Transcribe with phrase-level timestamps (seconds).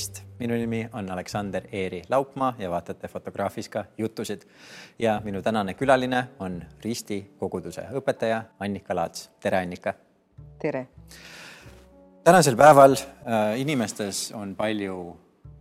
[0.00, 4.42] tervist, minu nimi on Aleksander Eeri Laupmaa ja vaatate Fotograafika jutusid.
[4.98, 9.30] ja minu tänane külaline on Risti koguduse õpetaja Annika Laats.
[9.40, 9.94] tere, Annika.
[10.58, 10.88] tere.
[12.24, 15.16] tänasel päeval äh, inimestes on palju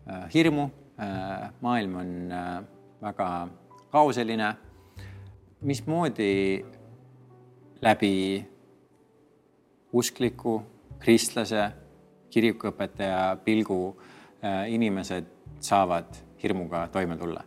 [0.10, 0.70] äh, hirmu
[1.00, 1.52] äh,.
[1.62, 2.64] maailm on äh,
[3.02, 3.48] väga
[3.92, 4.56] kaoseline.
[5.62, 6.66] mismoodi
[7.82, 8.46] läbi
[9.94, 10.64] uskliku
[11.00, 11.72] kristlase
[12.30, 14.19] kirikuõpetaja pilgu äh,
[14.68, 15.26] inimesed
[15.60, 17.44] saavad hirmuga toime tulla?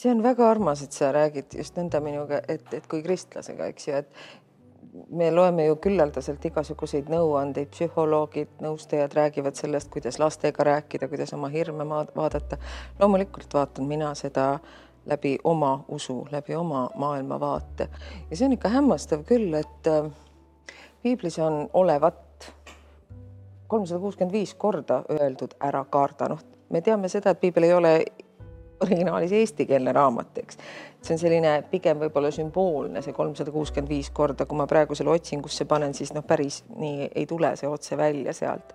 [0.00, 3.88] see on väga armas, et sa räägid just nõnda minuga, et, et kui kristlasega, eks
[3.88, 11.08] ju, et me loeme ju küllaldaselt igasuguseid nõuandeid, psühholoogid, nõustajad räägivad sellest, kuidas lastega rääkida,
[11.08, 11.84] kuidas oma hirme
[12.16, 12.56] vaadata.
[12.98, 14.58] loomulikult vaatan mina seda
[15.06, 17.88] läbi oma usu, läbi oma maailmavaate
[18.30, 20.10] ja see on ikka hämmastav küll, et äh,
[21.02, 22.52] piiblis on olevat
[23.70, 27.94] kolmsada kuuskümmend viis korda öeldud ära karda, noh, me teame seda, et piibel ei ole
[28.80, 30.58] originaalis eestikeelne raamat, eks.
[31.02, 35.12] see on selline pigem võib-olla sümboolne, see kolmsada kuuskümmend viis korda, kui ma praegu selle
[35.14, 38.74] otsingusse panen, siis noh, päris nii ei tule see otse välja sealt.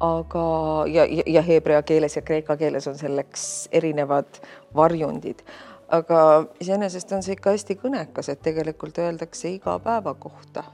[0.00, 0.42] aga,
[0.86, 4.38] ja, ja, ja heebrea keeles ja kreeka keeles on selleks erinevad
[4.74, 5.42] varjundid
[5.88, 6.20] aga
[6.60, 10.64] iseenesest on see ikka hästi kõnekas, et tegelikult öeldakse iga päeva kohta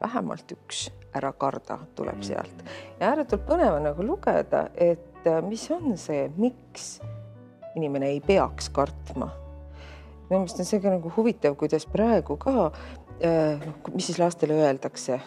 [0.00, 2.64] vähemalt üks ära karda tuleb sealt
[3.00, 7.00] ja ääretult põnev on nagu lugeda, et äh, mis on see, miks
[7.76, 9.30] inimene ei peaks kartma.
[10.30, 12.70] minu meelest on see ka nagu huvitav, kuidas praegu ka,
[13.24, 15.20] äh, noh, mis siis lastele öeldakse,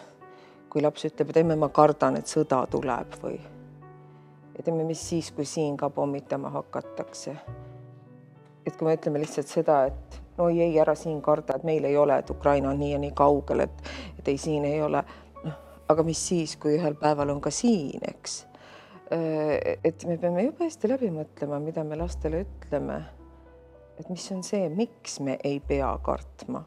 [0.72, 3.38] kui laps ütleb, et emme, ma kardan, et sõda tuleb või
[4.58, 7.36] et emme, mis siis, kui siin ka pommitama hakatakse.
[8.66, 11.84] et kui me ütleme lihtsalt seda, et no ei, ei ära siin karda, et meil
[11.84, 15.04] ei ole, et Ukraina on nii ja nii kaugel, et, et ei, siin ei ole
[15.88, 18.42] aga mis siis, kui ühel päeval on ka siin, eks.
[19.10, 23.02] et me peame jube hästi läbi mõtlema, mida me lastele ütleme.
[24.00, 26.64] et mis on see, miks me ei pea kartma.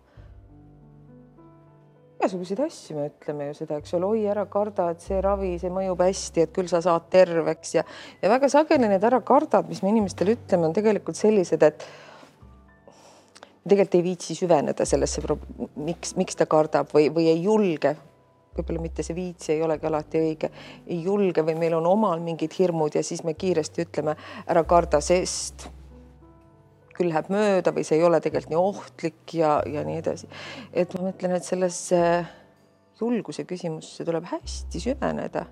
[2.18, 5.74] igasuguseid asju me ütleme ju seda, eks ole, oi ära karda, et see ravi, see
[5.74, 7.84] mõjub hästi, et küll sa saad terveks ja,
[8.22, 11.86] ja väga sageli need ära kardad, mis me inimestele ütleme, on tegelikult sellised, et
[13.68, 15.24] tegelikult ei viitsi süveneda sellesse,
[15.76, 17.96] miks, miks ta kardab või, või ei julge
[18.58, 20.50] võib-olla mitte see viits ei olegi alati õige,
[20.90, 24.16] ei julge või meil on omal mingid hirmud ja siis me kiiresti ütleme
[24.50, 25.68] ära karda, sest
[26.98, 30.30] küll läheb mööda või see ei ole tegelikult nii ohtlik ja, ja nii edasi.
[30.74, 32.02] et ma mõtlen, et sellesse
[32.98, 35.46] julguse küsimusse tuleb hästi süveneda.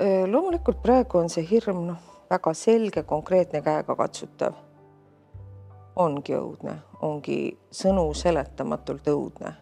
[0.00, 2.00] loomulikult praegu on see hirm noh,
[2.30, 4.56] väga selge, konkreetne, käegakatsutav.
[5.96, 9.54] Ongi õudne, ongi sõnu seletamatult õudne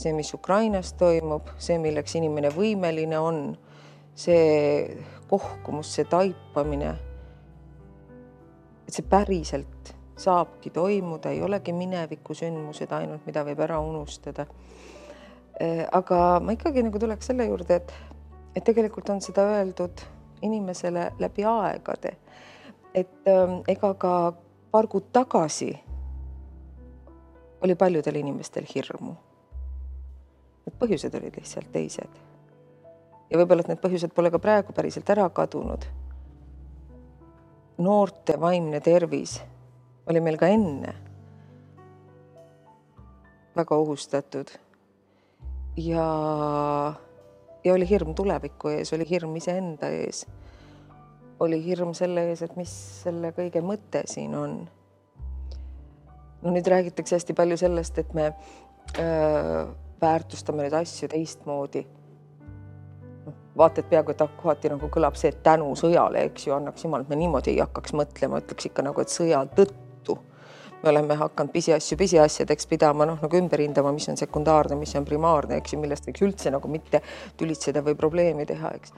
[0.00, 3.40] see, mis Ukrainas toimub, see, milleks inimene võimeline on,
[4.16, 4.96] see
[5.30, 6.96] kohkumus, see taipamine.
[8.88, 14.48] et see päriselt saabki toimuda, ei olegi minevikusündmused ainult, mida võib ära unustada.
[15.60, 17.92] Äh, aga ma ikkagi nagu tuleks selle juurde, et,
[18.56, 20.02] et tegelikult on seda öeldud
[20.42, 22.16] inimesele läbi aegade.
[22.94, 24.32] et ähm, ega ka
[24.70, 25.72] paar kuud tagasi
[27.60, 29.16] oli paljudel inimestel hirmu
[30.70, 32.18] Need põhjused olid lihtsalt teised.
[33.30, 35.84] ja võib-olla, et need põhjused pole ka praegu päriselt ära kadunud.
[37.78, 39.40] noorte vaimne tervis
[40.06, 40.94] oli meil ka enne
[43.56, 44.50] väga ohustatud.
[45.76, 46.06] ja,
[47.64, 50.26] ja oli hirm tuleviku ees, oli hirm iseenda ees.
[51.40, 52.72] Oli hirm selle ees, et mis
[53.04, 54.58] selle kõige mõte siin on.
[56.42, 58.30] no nüüd räägitakse hästi palju sellest, et me
[58.98, 59.64] öö,
[60.00, 61.86] väärtustame neid asju teistmoodi.
[63.26, 66.84] noh, vaata, et peaaegu, et kohati nagu kõlab see, et tänu sõjale, eks ju, annaks
[66.84, 70.18] jumal, et me niimoodi ei hakkaks mõtlema, ütleks ikka nagu, et sõja tõttu
[70.82, 75.04] me oleme hakanud pisiasju pisiasjadeks pidama, noh nagu ümber hindama, mis on sekundaarne, mis on
[75.08, 77.02] primaarne, eks ju, millest võiks üldse nagu mitte
[77.40, 78.94] tülitseda või probleemi teha, eks.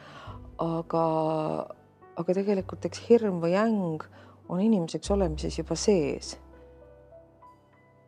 [0.62, 1.06] aga,
[2.16, 4.02] aga tegelikult eks hirm või äng
[4.52, 6.36] on inimeseks olemises juba sees.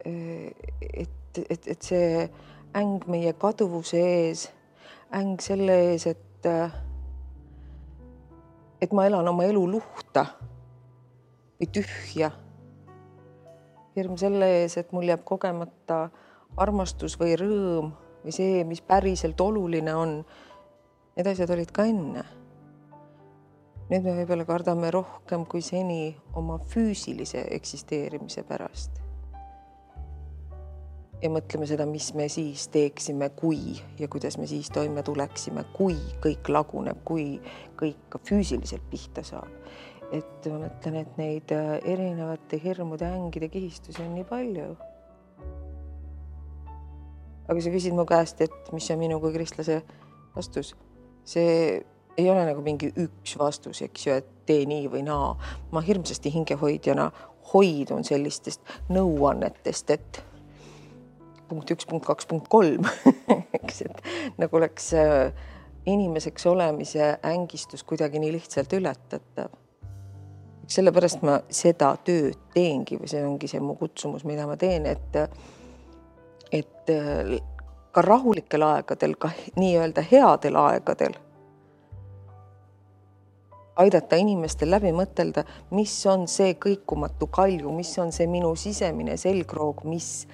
[0.05, 2.29] et, et, et see
[2.77, 4.49] äng meie kaduvuse ees,
[5.17, 6.49] äng selle ees, et,
[8.85, 10.27] et ma elan oma elu luhta
[11.57, 12.31] või tühja.
[13.97, 16.09] hirm selle ees, et mul jääb kogemata
[16.61, 17.93] armastus või rõõm
[18.25, 20.17] või see, mis päriselt oluline on.
[21.15, 22.25] Need asjad olid ka enne.
[23.91, 29.05] Nüüd me võib-olla kardame rohkem kui seni oma füüsilise eksisteerimise pärast
[31.25, 35.97] ja mõtleme seda, mis me siis teeksime, kui ja kuidas me siis toime tuleksime, kui
[36.25, 37.39] kõik laguneb, kui
[37.81, 39.51] kõik ka füüsiliselt pihta saab.
[40.13, 44.77] et ma mõtlen, et neid äh, erinevate hirmude, ängide kihistusi on nii palju.
[47.49, 49.81] aga sa küsid mu käest, et mis on minu kui kristlase
[50.37, 50.75] vastus,
[51.25, 51.81] see
[52.19, 55.35] ei ole nagu mingi üks vastus, eks ju, et tee nii või naa.
[55.73, 57.11] ma hirmsasti hingehoidjana
[57.53, 58.61] hoidun sellistest
[58.93, 60.23] nõuannetest, et
[61.49, 62.87] punkt üks, punkt kaks, punkt kolm
[63.59, 65.33] eks, et nagu oleks äh,
[65.87, 69.53] inimeseks olemise ängistus kuidagi nii lihtsalt ületatav.
[70.67, 75.19] sellepärast ma seda tööd teengi või see ongi see mu kutsumus, mida ma teen, et,
[76.53, 77.37] et äh,
[77.93, 79.31] ka rahulikel aegadel, ka
[79.61, 81.21] nii-öelda headel aegadel
[83.77, 85.45] aidata inimestel läbi mõtelda,
[85.75, 90.27] mis on see kõikumatu kalju, mis on see minu sisemine selgroog, mis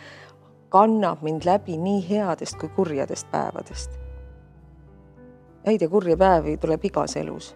[0.70, 3.98] kannab mind läbi nii headest kui kurjadest päevadest.
[5.66, 7.54] häid ja kurja päevi tuleb igas elus.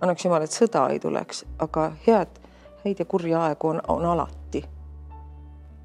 [0.00, 2.38] annaks jumal, et sõda ei tuleks, aga head,
[2.84, 4.64] häid ja kurja aegu on, on alati.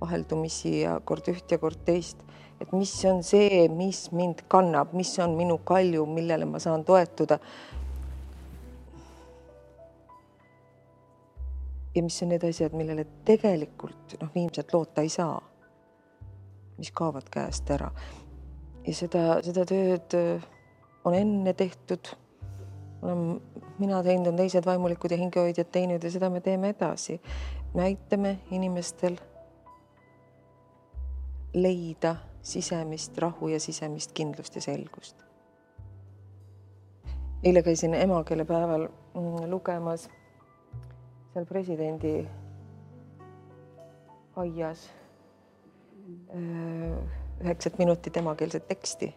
[0.02, 2.18] vaheldumisi ja kord üht ja kord teist,
[2.62, 7.40] et mis on see, mis mind kannab, mis on minu kalju, millele ma saan toetuda
[11.98, 15.40] ja mis on need asjad, millele tegelikult noh, viimselt loota ei saa,
[16.78, 17.90] mis kaovad käest ära.
[18.86, 20.46] ja seda, seda tööd äh,
[21.06, 22.12] on enne tehtud,
[23.02, 23.24] olen
[23.80, 27.20] mina teinud, on teised vaimulikud ja hingehoidjad teinud ja seda me teeme edasi.
[27.74, 29.18] me aitame inimestel
[31.54, 35.26] leida sisemist rahu ja sisemist kindlust ja selgust.
[37.44, 40.10] eile käisin emakeelepäeval mm, lugemas
[41.38, 42.12] seal presidendi
[44.42, 44.88] aias
[47.44, 49.12] üheksat minutit emakeelset teksti.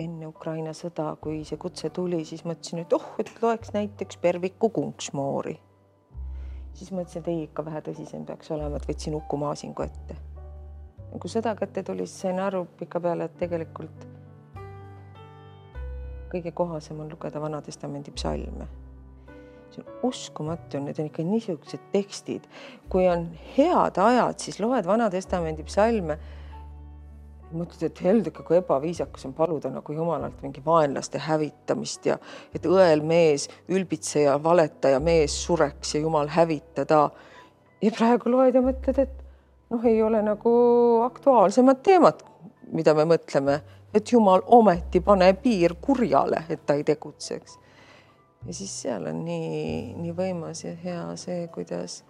[0.00, 4.70] enne Ukraina sõda, kui see kutse tuli, siis mõtlesin, et oh, et loeks näiteks Perviku
[4.80, 5.54] kunksmoori.
[6.74, 10.18] siis mõtlesin, et ei, ikka vähe tõsisem peaks olema, et võtsin Uku Maasingu ette.
[11.12, 14.06] kui sõda kätte tuli, siis sain aru pikapeale, et tegelikult
[16.34, 18.66] kõige kohasem on lugeda Vana-testamendi psalme
[19.74, 22.46] see on uskumatu, need on ikka niisugused tekstid,
[22.90, 26.18] kui on head ajad, siis loed Vana-testamendi psalme.
[27.50, 32.14] mõtled, et heldeke, kui ebaviisakas on paluda nagu jumalalt mingi vaenlaste hävitamist ja
[32.54, 37.10] et õel mees, ülbitseja, valetaja mees sureks ja jumal hävitada.
[37.82, 39.24] ja praegu loed ja mõtled, et
[39.70, 40.52] noh, ei ole nagu
[41.02, 42.22] aktuaalsemat teemat,
[42.70, 43.60] mida me mõtleme,
[43.94, 47.58] et jumal ometi pane piir kurjale, et ta ei tegutseks
[48.46, 52.04] ja siis seal on nii, nii võimas ja hea see, kuidas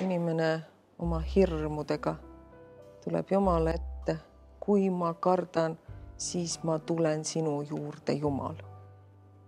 [0.00, 0.50] inimene
[0.98, 2.16] oma hirmudega
[3.04, 4.16] tuleb Jumala ette.
[4.60, 5.78] kui ma kardan,
[6.20, 8.58] siis ma tulen sinu juurde, Jumal.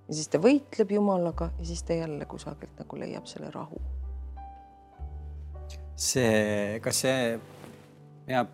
[0.08, 3.80] ja siis ta võitleb Jumalaga ja siis ta jälle kusagilt nagu leiab selle rahu.
[5.96, 7.38] see, kas see
[8.26, 8.48] peab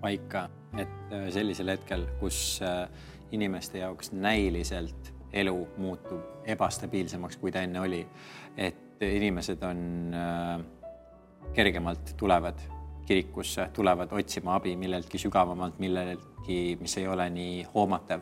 [0.00, 2.88] paika, et äh, sellisel hetkel, kus äh,
[3.32, 8.06] inimeste jaoks näiliselt elu muutub ebastabiilsemaks, kui ta enne oli.
[8.56, 10.60] et inimesed on äh,
[11.54, 12.60] kergemalt tulevad
[13.06, 18.20] kirikusse, tulevad otsima abi milleltki sügavamalt, milleltki, mis ei ole nii hoomatav.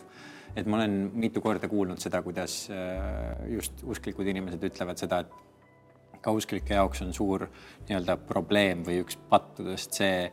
[0.56, 6.20] et ma olen mitu korda kuulnud seda, kuidas äh, just usklikud inimesed ütlevad seda, et
[6.20, 7.46] ka usklike jaoks on suur
[7.88, 10.26] nii-öelda probleem või üks pattudest see,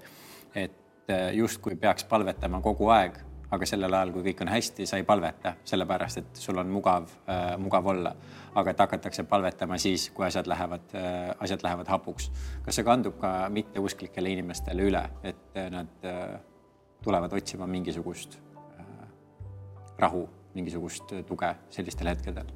[0.55, 4.99] et äh, justkui peaks palvetama kogu aeg aga sellel ajal, kui kõik on hästi, sa
[4.99, 8.15] ei palveta, sellepärast et sul on mugav äh,, mugav olla.
[8.57, 12.31] aga et hakatakse palvetama siis, kui asjad lähevad äh,, asjad lähevad hapuks.
[12.65, 16.39] kas see kandub ka mitteusklikele inimestele üle, et äh, nad äh,
[17.03, 18.39] tulevad otsima mingisugust
[18.79, 18.85] äh,
[19.99, 22.51] rahu, mingisugust tuge sellistel hetkedel?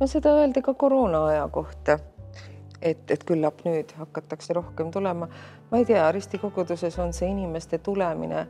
[0.00, 1.98] no seda öeldi ka koroona aja kohta
[2.82, 5.28] et, et küllap nüüd hakatakse rohkem tulema.
[5.70, 8.46] ma ei tea, ristikoguduses on see inimeste tulemine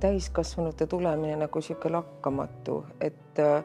[0.00, 3.64] täiskasvanute tulemine nagu niisugune lakkamatu, et äh,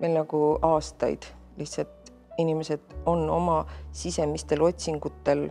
[0.00, 5.48] meil nagu aastaid lihtsalt inimesed on oma sisemistel otsingutel,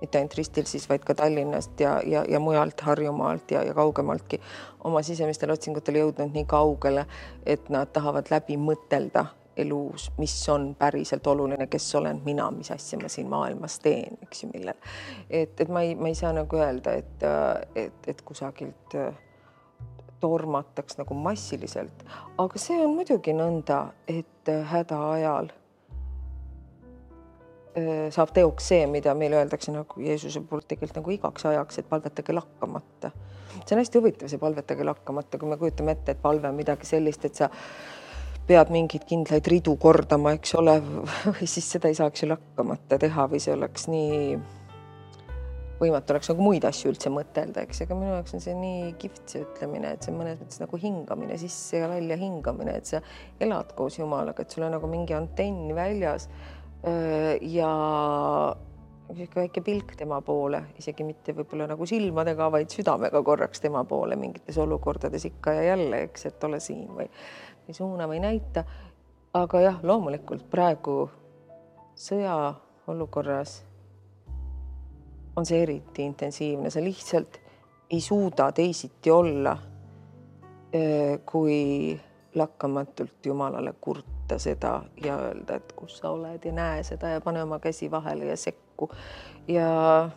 [0.00, 4.40] mitte ainult Ristil siis, vaid ka Tallinnast ja, ja, ja mujalt Harjumaalt ja, ja kaugemaltki
[4.84, 7.06] oma sisemistel otsingutel jõudnud nii kaugele,
[7.46, 12.98] et nad tahavad läbi mõtelda elus, mis on päriselt oluline, kes olen mina, mis asja
[13.00, 14.78] ma siin maailmas teen, eks ju, millal.
[15.30, 17.28] et, et ma ei, ma ei saa nagu öelda, et,
[17.74, 18.98] et, et kusagilt
[20.20, 22.04] tormataks nagu massiliselt,
[22.38, 25.52] aga see on muidugi nõnda, et häda ajal
[28.14, 32.32] saab teoks see, mida meile öeldakse nagu Jeesuse poolt tegelikult nagu igaks ajaks, et palvetage
[32.32, 33.10] lakkamata.
[33.66, 36.88] see on hästi huvitav, see palvetage lakkamata, kui me kujutame ette, et palve on midagi
[36.88, 37.50] sellist, et sa
[38.46, 40.76] pead mingeid kindlaid ridu kordama, eks ole,
[41.38, 44.36] või siis seda ei saaks ju lakkamata teha või see oleks nii
[45.80, 49.32] võimatu oleks nagu muid asju üldse mõtelda, eks, aga minu jaoks on see nii kihvt
[49.32, 53.02] see ütlemine, et see on mõnes mõttes nagu hingamine sisse ja välja hingamine, et sa
[53.44, 56.30] elad koos Jumalaga, et sul on nagu mingi antenn väljas.
[56.86, 57.70] ja
[59.06, 64.16] niisugune väike pilk tema poole, isegi mitte võib-olla nagu silmadega, vaid südamega korraks tema poole
[64.18, 67.06] mingites olukordades ikka ja jälle, eks, et ole siin või,
[67.66, 68.64] või suuna või näita.
[69.36, 71.10] aga jah, loomulikult praegu
[71.94, 73.58] sõjaolukorras
[75.36, 77.40] on see eriti intensiivne, sa lihtsalt
[77.90, 79.56] ei suuda teisiti olla,
[81.26, 82.00] kui
[82.34, 87.42] lakkamatult Jumalale kurta seda ja öelda, et kus sa oled ja näe seda ja pane
[87.42, 88.90] oma käsi vahele ja sekku.
[89.48, 90.10] ja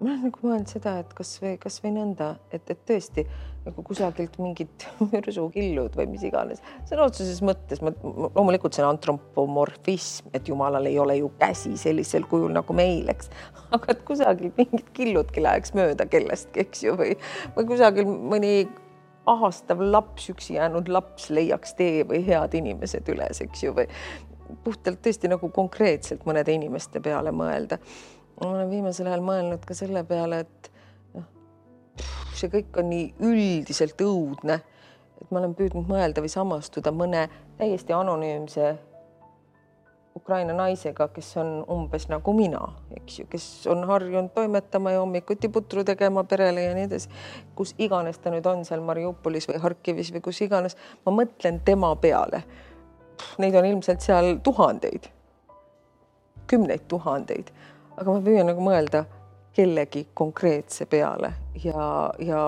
[0.00, 3.24] ma olen nagu mõelnud seda, et kasvõi, kasvõi nõnda, et, et tõesti
[3.64, 10.32] nagu kusagilt mingid mürsukillud või mis iganes, sõna otseses mõttes, ma loomulikult see on antropomorfism,
[10.36, 13.30] et jumalal ei ole ju käsi sellisel kujul nagu meil, eks,
[13.76, 17.14] aga et kusagilt mingid killudki läheks mööda kellestki, eks ju, või,
[17.56, 18.54] või kusagil mõni
[19.30, 23.88] ahastav laps, üksi jäänud laps leiaks tee või head inimesed üles, eks ju, või
[24.64, 27.78] puhtalt tõesti nagu konkreetselt mõnede inimeste peale mõelda
[28.40, 30.70] ma olen viimasel ajal mõelnud ka selle peale, et
[31.14, 31.26] noh,
[32.34, 34.58] see kõik on nii üldiselt õudne,
[35.20, 38.74] et ma olen püüdnud mõelda või samastuda mõne täiesti anonüümse
[40.14, 42.60] Ukraina naisega, kes on umbes nagu mina,
[42.94, 47.10] eks ju, kes on harjunud toimetama ja hommikuti putru tegema perele ja nii edasi.
[47.54, 51.90] kus iganes ta nüüd on seal Mariupolis või Harkivis või kus iganes, ma mõtlen tema
[51.96, 52.44] peale.
[53.42, 55.10] Neid on ilmselt seal tuhandeid,
[56.46, 57.50] kümneid tuhandeid
[57.96, 59.04] aga ma püüan nagu mõelda
[59.54, 61.30] kellegi konkreetse peale
[61.62, 62.40] ja, ja,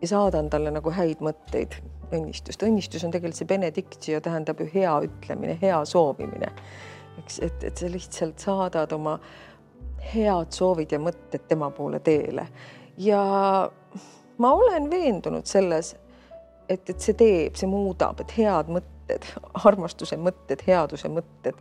[0.00, 1.74] ja saadan talle nagu häid mõtteid,
[2.14, 2.62] õnnistust.
[2.62, 6.52] õnnistus on tegelikult see benediktio, tähendab ju hea ütlemine, hea soovimine.
[7.22, 9.18] eks, et, et sa lihtsalt saadad oma
[10.12, 12.46] head soovid ja mõtted tema poole teele
[12.98, 13.22] ja
[14.38, 15.96] ma olen veendunud selles,
[16.68, 19.26] et, et see teeb, see muudab, et head mõtted,
[19.64, 21.58] armastuse mõtted, headuse mõtted,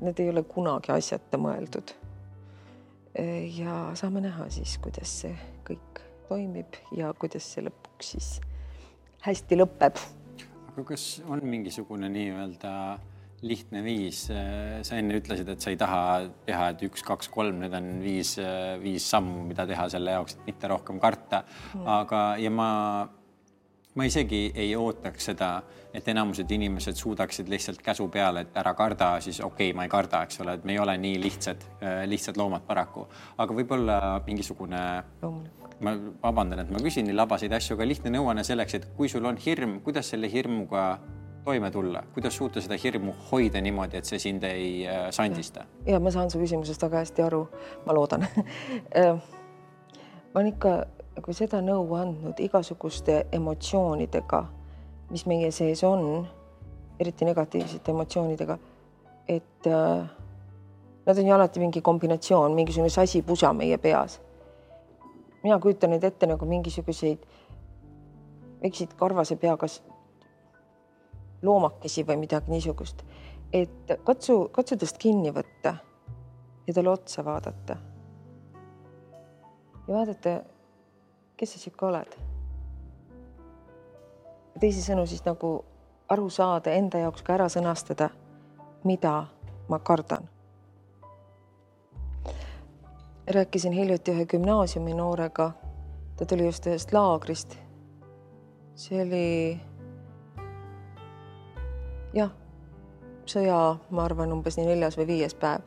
[0.00, 1.90] need ei ole kunagi asjata mõeldud
[3.56, 5.34] ja saame näha siis, kuidas see
[5.66, 8.32] kõik toimib ja kuidas see lõpuks siis
[9.26, 9.98] hästi lõpeb.
[10.70, 12.74] aga kas on mingisugune nii-öelda
[13.42, 16.00] lihtne viis, sa enne ütlesid, et sa ei taha
[16.44, 18.34] teha, et üks, kaks, kolm, need on viis,
[18.82, 21.40] viis sammu, mida teha selle jaoks, et mitte rohkem karta.
[21.72, 21.86] Mm..
[21.88, 22.68] aga, ja ma
[23.94, 25.50] ma isegi ei ootaks seda,
[25.94, 29.90] et enamused inimesed suudaksid lihtsalt käsu peale, et ära karda, siis okei okay,, ma ei
[29.90, 33.96] karda, eks ole, et me ei ole nii lihtsad, äh, lihtsad loomad paraku, aga võib-olla
[34.26, 34.82] mingisugune
[35.80, 39.26] ma vabandan, et ma küsin nii labaseid asju, aga lihtne nõuanne selleks, et kui sul
[39.26, 40.84] on hirm, kuidas selle hirmuga
[41.44, 45.64] toime tulla, kuidas suuta seda hirmu hoida niimoodi, et see sind ei äh, sandista?
[45.88, 47.44] ja ma saan su küsimusest väga hästi aru,
[47.86, 48.28] ma loodan.
[49.00, 49.16] Äh,
[50.30, 50.72] ma olen ikka
[51.18, 54.40] kui seda nõu andnud igasuguste emotsioonidega,
[55.10, 56.26] mis meie sees on,
[57.00, 58.56] eriti negatiivsete emotsioonidega,
[59.28, 60.08] et äh,
[61.06, 64.20] nad on ju alati mingi kombinatsioon, mingisugune sasipusa meie peas.
[65.42, 67.22] mina kujutan neid ette nagu mingisuguseid
[68.62, 69.66] väikseid karvase peaga
[71.42, 73.02] loomakesi või midagi niisugust,
[73.52, 75.74] et katsu, katsu tast kinni võtta
[76.66, 77.76] ja talle otsa vaadata.
[79.88, 80.40] ja vaadata
[81.40, 82.16] kes sa sihuke oled?
[84.60, 85.52] teisisõnu siis nagu
[86.12, 88.10] aru saada, enda jaoks ka ära sõnastada,
[88.84, 89.14] mida
[89.68, 90.28] ma kardan.
[93.30, 95.52] rääkisin hiljuti ühe gümnaasiumi noorega,
[96.16, 97.56] ta tuli just ühest laagrist.
[98.74, 99.60] see oli
[102.12, 102.36] jah,
[103.24, 105.64] sõja, ma arvan, umbes nii neljas või viies päev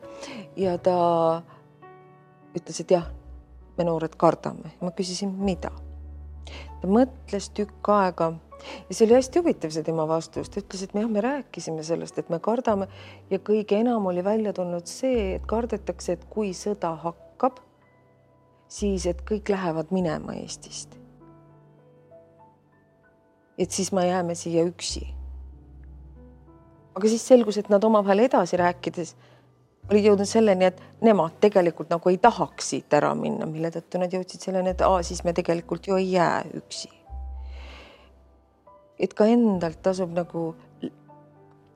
[0.56, 0.96] ja ta
[2.54, 3.10] ütles, et jah
[3.78, 4.74] me noored kardame.
[4.80, 5.70] ma küsisin, mida.
[6.80, 8.34] ta mõtles tükk aega
[8.88, 12.18] ja see oli hästi huvitav, see tema vastus, ta ütles, et jah, me rääkisime sellest,
[12.20, 12.88] et me kardame
[13.30, 17.60] ja kõige enam oli välja tulnud see, et kardetakse, et kui sõda hakkab,
[18.70, 21.00] siis et kõik lähevad minema Eestist.
[23.58, 25.06] et siis me jääme siia üksi.
[26.94, 29.16] aga siis selgus, et nad omavahel edasi rääkides
[29.90, 34.12] olid jõudnud selleni, et nemad tegelikult nagu ei tahaks siit ära minna, mille tõttu nad
[34.12, 36.90] jõudsid selleni, et aa, siis me tegelikult ju ei jää üksi.
[38.98, 40.54] et ka endalt tasub nagu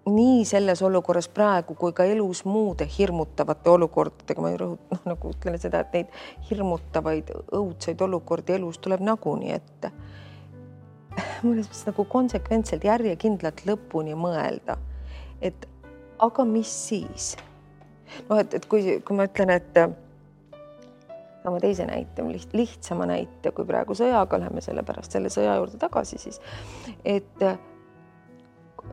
[0.08, 5.32] nii selles olukorras praegu kui ka elus muude hirmutavate olukordadega, ma ju rõhutan, noh nagu
[5.34, 6.14] ütlen seda, et neid
[6.50, 9.92] hirmutavaid õudseid olukordi elus tuleb nagunii ette.
[11.42, 14.78] mõnes mõttes nagu konsekventselt, järjekindlalt lõpuni mõelda,
[15.42, 15.68] et
[16.18, 17.34] aga mis siis?
[18.28, 19.80] Noh, et, et kui, kui ma ütlen, et
[21.42, 25.80] toome teise näite, liht, lihtsama näite, kui praegu sõjaga läheme selle pärast selle sõja juurde
[25.80, 26.40] tagasi, siis
[27.04, 27.44] et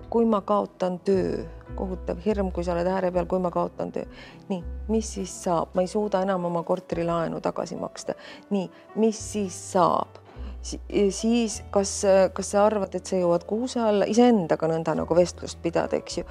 [0.10, 1.44] kui ma kaotan töö,
[1.76, 4.06] kohutav hirm, kui sa oled ääre peal, kui ma kaotan töö.
[4.50, 8.16] nii, mis siis saab, ma ei suuda enam oma korterilaenu tagasi maksta.
[8.50, 10.22] nii, mis siis saab?
[10.66, 11.92] siis kas,
[12.34, 16.24] kas sa arvad, et sa jõuad kuuse alla iseendaga nõnda nagu vestlust pidada, eks ju,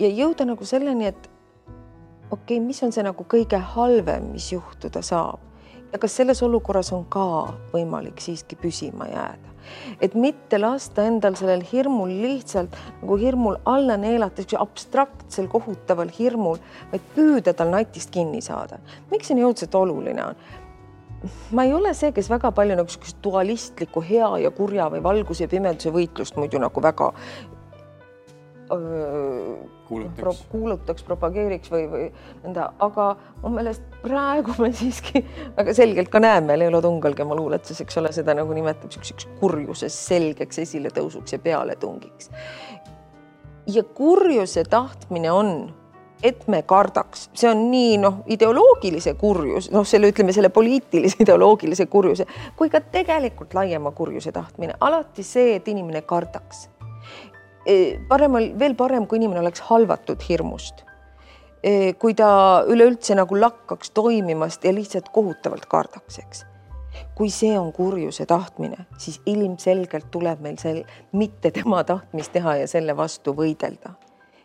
[0.00, 1.28] ja jõuda nagu selleni, et
[2.32, 5.52] okei okay,, mis on see nagu kõige halvem, mis juhtuda saab
[5.92, 7.24] ja kas selles olukorras on ka
[7.72, 9.52] võimalik siiski püsima jääda,
[10.00, 16.58] et mitte lasta endal sellel hirmul lihtsalt nagu hirmul alla neelata, abstraktsel kohutaval hirmul,
[16.92, 18.80] vaid püüda tal natist kinni saada.
[19.10, 20.44] miks see nii õudselt oluline on?
[21.54, 25.44] ma ei ole see, kes väga palju nagu niisugust dualistlikku hea ja kurja või valguse
[25.44, 27.12] ja pimeduse võitlust muidu nagu väga
[29.88, 30.20] kuulutaks.
[30.20, 32.06] Pro,, kuulutaks, propageeriks või, või
[32.44, 33.08] nõnda, aga
[33.42, 35.24] mu meelest praegu me siiski
[35.56, 39.90] väga selgelt ka näeme, Leelo Tungalgi oma luuletuses, eks ole, seda nagu nimetab niisuguseks kurjuse
[39.92, 42.30] selgeks esiletõusuks ja pealetungiks.
[43.66, 45.52] ja kurjuse tahtmine on,
[46.22, 51.86] et me kardaks, see on nii noh, ideoloogilise kurjus, noh, selle ütleme selle poliitilise ideoloogilise
[51.86, 52.26] kurjuse
[52.56, 56.68] kui ka tegelikult laiema kurjuse tahtmine, alati see, et inimene kardaks
[58.08, 60.84] parem, veel parem, kui inimene oleks halvatud hirmust.
[62.02, 62.28] kui ta
[62.66, 66.44] üleüldse nagu lakkaks toimimast ja lihtsalt kohutavalt kardaks, eks.
[67.14, 72.66] kui see on kurjuse tahtmine, siis ilmselgelt tuleb meil sel mitte tema tahtmist teha ja
[72.66, 73.94] selle vastu võidelda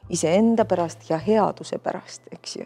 [0.09, 2.65] iseenda pärast ja headuse pärast, eks ju.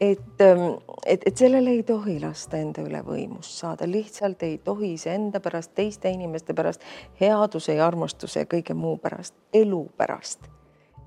[0.00, 0.66] et, ähm,
[1.06, 5.74] et, et sellele ei tohi lasta enda üle võimust saada, lihtsalt ei tohi iseenda pärast,
[5.74, 6.84] teiste inimeste pärast,
[7.20, 10.50] headuse ja armastuse ja kõige muu pärast, elu pärast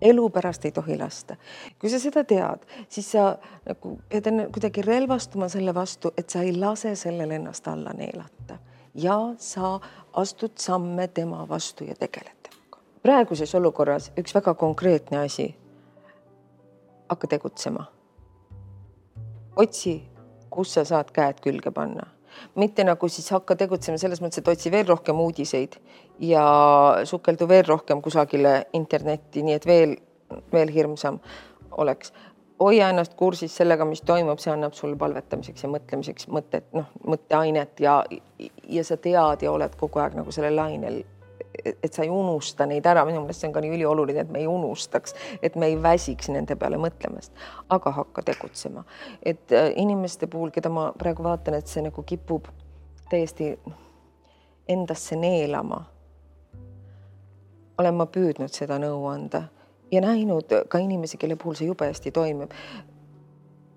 [0.01, 1.35] elu pärast ei tohi lasta.
[1.79, 3.33] kui sa seda tead, siis sa
[3.67, 8.59] nagu pead kuidagi relvastuma selle vastu, et sa ei lase sellele ennast alla neelata
[8.95, 9.79] ja sa
[10.13, 12.38] astud samme tema vastu ja tegeled
[13.03, 15.55] praeguses olukorras üks väga konkreetne asi.
[17.09, 17.85] hakka tegutsema.
[19.55, 20.03] otsi,
[20.49, 22.05] kus sa saad käed külge panna,
[22.55, 25.75] mitte nagu siis hakka tegutsema selles mõttes, et otsi veel rohkem uudiseid
[26.19, 26.45] ja
[27.03, 29.95] sukeldu veel rohkem kusagile internetti, nii et veel,
[30.53, 31.19] veel hirmsam
[31.71, 32.13] oleks
[32.59, 37.79] hoia ennast kursis sellega, mis toimub, see annab sulle palvetamiseks ja mõtlemiseks mõtet, noh, mõtteainet
[37.83, 38.01] ja,
[38.67, 41.01] ja sa tead ja oled kogu aeg nagu sellel lainel
[41.65, 44.41] et sa ei unusta neid ära, minu meelest see on ka nii ülioluline, et me
[44.43, 47.31] ei unustaks, et me ei väsiks nende peale mõtlemast,
[47.69, 48.83] aga hakka tegutsema.
[49.23, 52.47] et äh, inimeste puhul, keda ma praegu vaatan, et see nagu kipub
[53.09, 53.55] täiesti
[54.67, 55.85] endasse neelama.
[57.77, 59.43] olen ma püüdnud seda nõu anda
[59.91, 62.53] ja näinud ka inimesi, kelle puhul see jube hästi toimib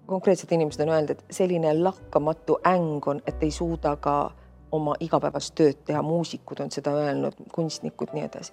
[0.07, 4.33] konkreetsed inimesed on öelnud, et selline lakkamatu äng on, et ei suuda ka
[4.73, 8.53] oma igapäevast tööd teha, muusikud on seda öelnud, kunstnikud, nii edasi.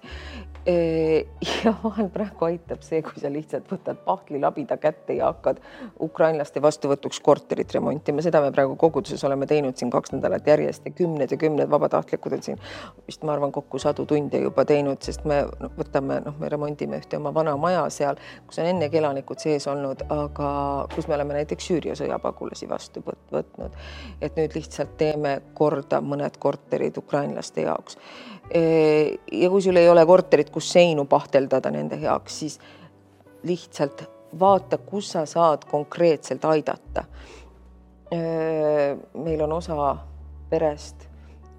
[1.64, 5.62] ja vahel praegu aitab see, kui sa lihtsalt võtad pahtlilabida kätte ja hakkad
[6.00, 10.92] ukrainlaste vastuvõtuks korterit remontima, seda me praegu koguduses oleme teinud siin kaks nädalat järjest ja
[10.92, 12.60] kümned ja kümned vabatahtlikud on siin
[13.06, 15.40] vist ma arvan kokku sadu tunde juba teinud, sest me
[15.78, 20.04] võtame, noh, me remondime ühte oma vana maja seal, kus on ennegi elanikud sees olnud,
[20.12, 20.50] aga
[20.94, 23.76] kus me oleme näiteks Süüria sõjapagulasi vastu võtnud.
[24.20, 27.98] et nüüd lihtsalt teeme korda mõned korterid ukrainlaste jaoks.
[29.32, 32.58] ja kui sul ei ole korterit, kus seinu pahteldada nende heaks, siis
[33.46, 34.04] lihtsalt
[34.40, 37.04] vaata, kus sa saad konkreetselt aidata.
[39.14, 39.96] meil on osa
[40.50, 41.10] perest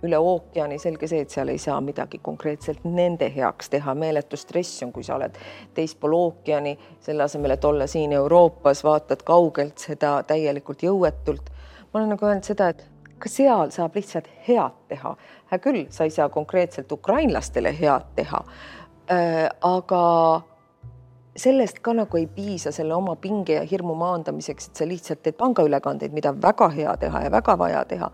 [0.04, 4.82] üle ookeani, selge see, et seal ei saa midagi konkreetselt nende heaks teha, meeletu stress
[4.86, 5.38] on, kui sa oled
[5.78, 6.74] teispool ookeani,
[7.06, 11.52] selle asemel, et olla siin Euroopas, vaatad kaugelt seda täielikult jõuetult.
[11.94, 12.84] ma olen nagu öelnud seda, et
[13.22, 15.16] ka seal saab lihtsalt head teha.
[15.52, 18.44] hea küll, sa ei saa konkreetselt ukrainlastele head teha
[19.12, 19.50] äh,.
[19.62, 20.42] aga
[21.38, 25.38] sellest ka nagu ei piisa selle oma pinge ja hirmu maandamiseks, et sa lihtsalt teed
[25.40, 28.12] pangaülekandeid, mida väga hea teha ja väga vaja teha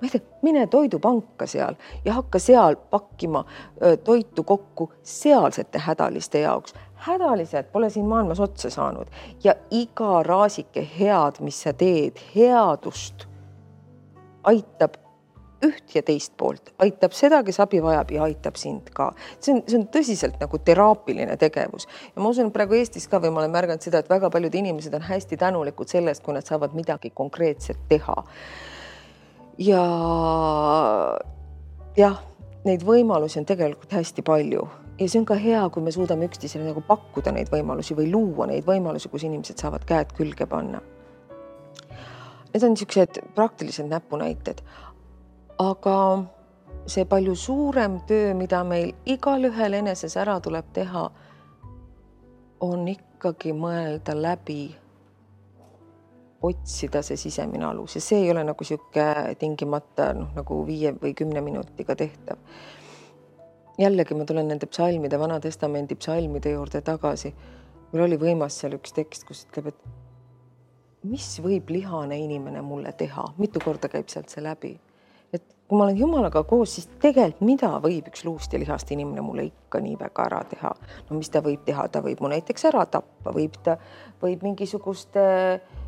[0.00, 3.44] ma ei tea, mine toidupanka seal ja hakka seal pakkima
[4.04, 6.74] toitu kokku sealsete hädaliste jaoks.
[6.94, 9.08] hädalised pole siin maailmas otsa saanud
[9.44, 13.29] ja iga raasike head, mis sa teed, headust
[14.48, 14.96] aitab
[15.64, 19.10] üht ja teist poolt, aitab seda, kes abi vajab ja aitab sind ka.
[19.38, 23.20] see on, see on tõsiselt nagu teraapiline tegevus ja ma usun, et praegu Eestis ka
[23.20, 26.48] või ma olen märganud seda, et väga paljud inimesed on hästi tänulikud sellest, kui nad
[26.48, 28.16] saavad midagi konkreetset teha.
[29.60, 29.84] ja
[32.00, 32.22] jah,
[32.64, 34.64] neid võimalusi on tegelikult hästi palju
[35.00, 38.48] ja see on ka hea, kui me suudame üksteisele nagu pakkuda neid võimalusi või luua
[38.48, 40.80] neid võimalusi, kus inimesed saavad käed külge panna.
[42.50, 44.62] Need on niisugused praktilised näpunäited
[45.60, 45.96] aga
[46.88, 51.04] see palju suurem töö, mida meil igalühel eneses ära tuleb teha,
[52.64, 54.62] on ikkagi mõelda läbi,
[56.48, 61.12] otsida see sisemine alus ja see ei ole nagu niisugune tingimata noh, nagu viie või
[61.16, 62.40] kümne minutiga tehtav.
[63.80, 67.34] jällegi ma tulen nende psalmide, Vana-testamendi psalmide juurde tagasi.
[67.92, 70.09] mul oli võimas seal üks tekst, kus ütleb, et
[71.08, 74.76] mis võib lihane inimene mulle teha, mitu korda käib sealt see läbi?
[75.70, 79.44] Kui ma olen Jumalaga koos, siis tegelikult mida võib üks luust ja lihast inimene mulle
[79.46, 80.72] ikka nii väga ära teha?
[81.08, 83.76] no mis ta võib teha, ta võib mu näiteks ära tappa, võib ta,
[84.18, 85.79] võib mingisuguste äh,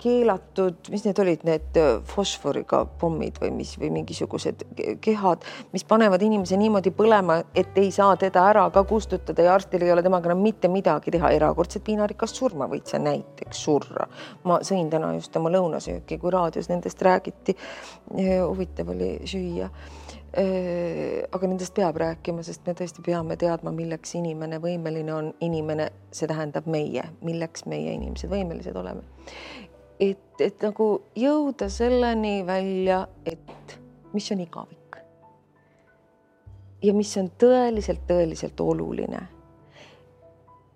[0.00, 1.78] keelatud, mis need olid, need
[2.10, 4.66] fosforiga pommid või mis või mingisugused
[5.00, 9.86] kehad, mis panevad inimese niimoodi põlema, et ei saa teda ära ka kustutada ja arstil
[9.86, 11.30] ei ole temaga enam mitte midagi teha.
[11.40, 14.08] erakordselt piinarikast surma võid sa näiteks surra.
[14.44, 17.56] ma sõin täna just oma lõunasööki, kui raadios nendest räägiti.
[18.12, 19.70] huvitav oli süüa
[20.30, 26.30] aga nendest peab rääkima, sest me tõesti peame teadma, milleks inimene võimeline on, inimene, see
[26.30, 29.02] tähendab meie, milleks meie inimesed võimelised oleme.
[30.00, 33.78] et, et nagu jõuda selleni välja, et
[34.12, 34.96] mis on igavik.
[36.82, 39.26] ja mis on tõeliselt, tõeliselt oluline.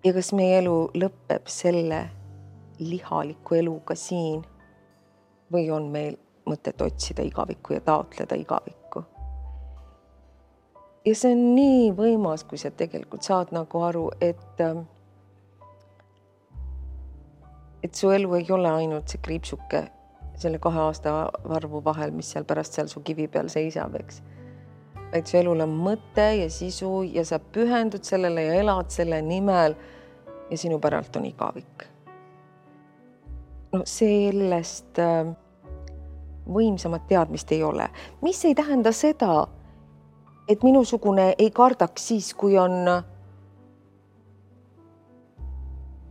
[0.03, 2.09] ja kas meie elu lõpeb selle
[2.79, 4.43] lihaliku eluga siin
[5.51, 8.84] või on meil mõtet otsida igavikku ja taotleda igavikku
[11.05, 14.85] ja see on nii võimas, kui sa tegelikult saad nagu aru, et ähm,
[17.85, 19.85] et su elu ei ole ainult see kriipsuke
[20.41, 21.11] selle kahe aasta
[21.47, 24.21] varvu vahel, mis seal pärast seal su kivi peal seisab, eks.
[25.11, 29.75] vaid su elul on mõte ja sisu ja sa pühendud sellele ja elad selle nimel.
[30.49, 31.85] ja sinu päralt on igavik.
[33.73, 35.31] no sellest äh,
[36.45, 37.89] võimsamat teadmist ei ole,
[38.21, 39.47] mis ei tähenda seda
[40.47, 42.85] et minusugune ei kardaks siis, kui on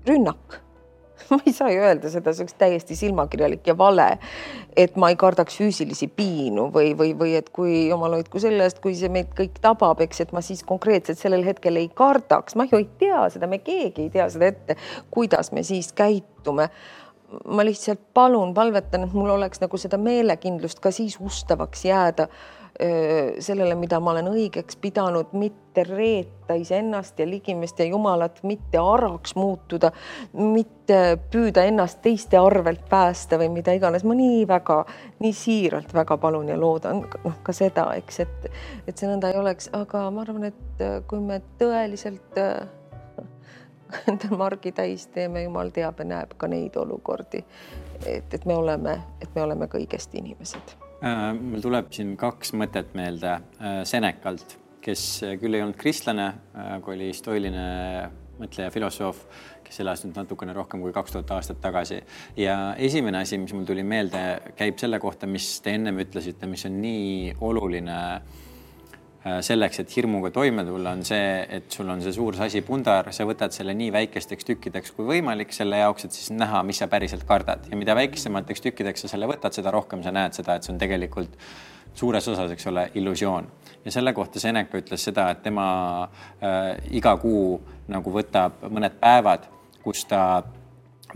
[0.07, 0.61] rünnak.
[1.31, 4.19] Ma ei saa ju öelda seda, see oleks täiesti silmakirjalik ja vale,
[4.77, 8.83] et ma ei kardaks füüsilisi piinu või, või, või et kui jumal hoidku selle eest,
[8.85, 12.67] kui see meid kõik tabab, eks, et ma siis konkreetselt sellel hetkel ei kardaks, ma
[12.69, 14.77] ju ei tea seda, me keegi ei tea seda ette,
[15.15, 16.69] kuidas me siis käitume.
[17.49, 22.29] ma lihtsalt palun, palvetan, et mul oleks nagu seda meelekindlust ka siis ustavaks jääda
[23.39, 29.37] sellele, mida ma olen õigeks pidanud, mitte reeta iseennast ja ligimest ja Jumalat, mitte araks
[29.39, 29.93] muutuda,
[30.35, 30.99] mitte
[31.31, 34.05] püüda ennast teiste arvelt päästa või mida iganes.
[34.05, 34.85] ma nii väga,
[35.23, 38.51] nii siiralt väga palun ja loodan noh, ka seda, eks, et,
[38.89, 42.43] et see nõnda ei oleks, aga ma arvan, et kui me tõeliselt
[44.11, 47.45] endal margi täis teeme, jumal teab ja näeb ka neid olukordi.
[48.07, 53.33] et, et me oleme, et me oleme kõigest inimesed mul tuleb siin kaks mõtet meelde
[53.37, 55.03] äh, Senekalt, kes
[55.41, 56.29] küll ei olnud kristlane,
[56.77, 57.65] aga oli stoiline
[58.39, 59.21] mõtleja, filosoof,
[59.65, 62.01] kes elas nüüd natukene rohkem kui kaks tuhat aastat tagasi.
[62.37, 64.25] ja esimene asi, mis mul tuli meelde,
[64.59, 68.44] käib selle kohta, mis te ennem ütlesite, mis on nii oluline äh, Äh,
[69.25, 73.25] selleks, et hirmuga toime tulla, on see, et sul on see suur sasi pundar, sa
[73.25, 77.25] võtad selle nii väikesteks tükkideks kui võimalik selle jaoks, et siis näha, mis sa päriselt
[77.29, 80.75] kardad ja mida väiksemateks tükkideks sa selle võtad, seda rohkem sa näed seda, et see
[80.75, 81.39] on tegelikult
[81.95, 83.49] suures osas, eks ole, illusioon.
[83.85, 85.67] ja selle kohta Seneca ütles seda, et tema
[86.05, 89.49] äh, iga kuu nagu võtab mõned päevad,
[89.85, 90.43] kus ta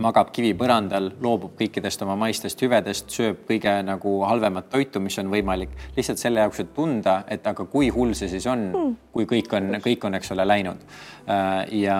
[0.03, 5.73] magab kivipõrandal, loobub kõikidest oma maistest hüvedest, sööb kõige nagu halvemat toitu, mis on võimalik,
[5.97, 9.51] lihtsalt selle jaoks, et tunda, et aga kui hull see siis on mm., kui kõik
[9.59, 10.85] on, kõik on, eks ole, läinud.
[11.29, 11.99] Äh, ja,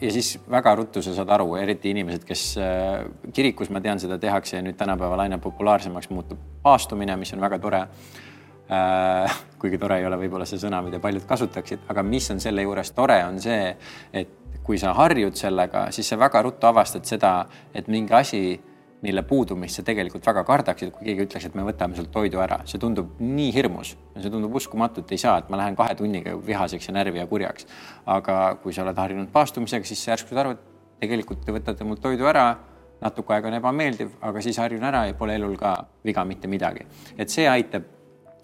[0.00, 3.02] ja siis väga ruttu sa saad aru, eriti inimesed, kes äh,
[3.34, 7.58] kirikus, ma tean, seda tehakse ja nüüd tänapäeval aina populaarsemaks muutub paastumine, mis on väga
[7.62, 7.82] tore
[9.60, 12.90] kuigi tore ei ole võib-olla see sõna, mida paljud kasutaksid, aga mis on selle juures
[12.96, 13.70] tore, on see,
[14.12, 17.38] et kui sa harjud sellega, siis sa väga ruttu avastad seda,
[17.74, 18.40] et mingi asi,
[19.06, 22.58] mille puudumist sa tegelikult väga kardaksid, kui keegi ütleks, et me võtame sult toidu ära,
[22.66, 26.34] see tundub nii hirmus, see tundub uskumatu, et ei saa, et ma lähen kahe tunniga
[26.46, 27.68] vihaseks ja närvi ja kurjaks.
[28.06, 32.02] aga kui sa oled harjunud paastumisega, siis järsku saad aru, et tegelikult te võtate mult
[32.02, 32.48] toidu ära,
[33.00, 36.86] natuke aega on ebameeldiv, aga siis harjun ära ja pole elul ka viga mitte midagi.
[37.18, 37.95] et see aitab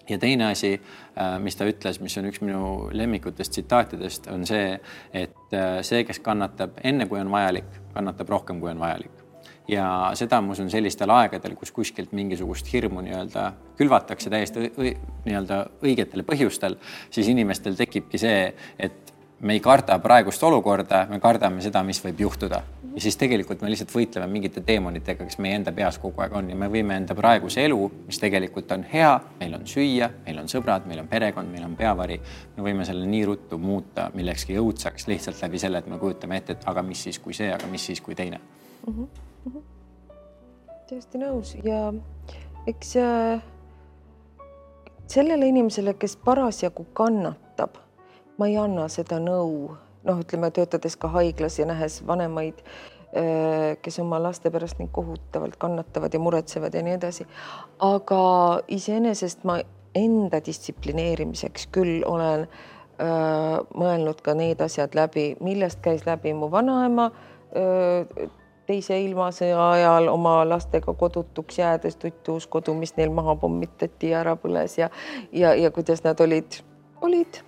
[0.09, 0.73] ja teine asi,
[1.17, 4.77] äh, mis ta ütles, mis on üks minu lemmikutest tsitaatidest, on see,
[5.13, 9.23] et äh, see, kes kannatab enne, kui on vajalik, kannatab rohkem, kui on vajalik
[9.67, 9.85] ja
[10.19, 13.45] seda ma usun sellistel aegadel, kus kuskilt mingisugust hirmu nii-öelda
[13.79, 16.75] külvatakse täiesti nii-öelda õigetel põhjustel,
[17.13, 22.25] siis inimestel tekibki see, et me ei karda praegust olukorda, me kardame seda, mis võib
[22.27, 22.63] juhtuda.
[22.95, 26.49] Ja siis tegelikult me lihtsalt võitleme mingite teemonitega, kes meie enda peas kogu aeg on
[26.51, 30.49] ja me võime enda praeguse elu, mis tegelikult on hea, meil on süüa, meil on
[30.51, 32.19] sõbrad, meil on perekond, meil on peavari,
[32.57, 36.57] me võime selle nii ruttu muuta millekski õudsaks lihtsalt läbi selle, et me kujutame ette,
[36.57, 38.93] et aga mis siis, kui see, aga mis siis, kui teine mm.
[38.93, 39.07] -hmm.
[39.45, 39.63] Mm -hmm.
[40.89, 41.93] täiesti nõus ja
[42.67, 43.41] eks äh,
[45.07, 47.83] sellele inimesele, kes parasjagu kannatab
[48.37, 49.75] ma ei anna seda nõu,
[50.07, 52.59] noh, ütleme töötades ka haiglas ja nähes vanemaid,
[53.15, 57.27] äh, kes oma laste pärast nii kohutavalt kannatavad ja muretsevad ja nii edasi.
[57.79, 58.23] aga
[58.67, 59.59] iseenesest ma
[59.95, 66.49] enda distsiplineerimiseks küll olen öö, äh, mõelnud ka need asjad läbi, millest käis läbi mu
[66.51, 67.11] vanaema
[67.55, 68.29] öö, äh,
[68.65, 74.35] teise ilmasõja ajal oma lastega kodutuks jäädes tuttuus kodu, mis neil maha pommitati ja ära
[74.39, 74.89] põles ja
[75.31, 76.61] ja, ja kuidas nad olid,
[77.01, 77.43] olid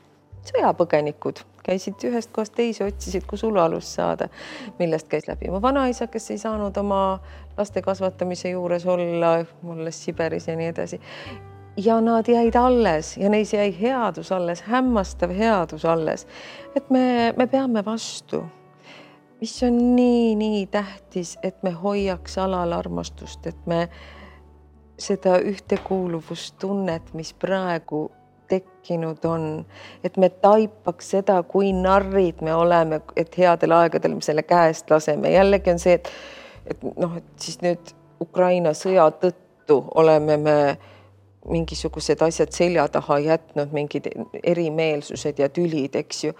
[0.51, 4.27] sõjapõgenikud käisid ühest kohast teise, otsisid, kus ulualust saada,
[4.79, 7.19] millest käis läbi mu vanaisa, kes ei saanud oma
[7.58, 11.01] laste kasvatamise juures olla, olles Siberis ja nii edasi.
[11.77, 16.27] ja nad jäid alles ja neis jäi headus alles, hämmastav headus alles.
[16.75, 18.43] et me, me peame vastu
[19.41, 23.89] mis on nii-nii tähtis, et me hoiaks alal armastust, et me
[24.99, 28.12] seda ühtekuuluvustunnet, mis praegu
[28.47, 29.65] tekkinud on,
[30.03, 35.31] et me taipaks seda, kui narrid me oleme, et headel aegadel me selle käest laseme.
[35.34, 36.12] jällegi on see, et,
[36.67, 40.60] et noh, et siis nüüd Ukraina sõja tõttu oleme me
[41.49, 44.08] mingisugused asjad selja taha jätnud, mingid
[44.43, 46.34] erimeelsused ja tülid, eks ju.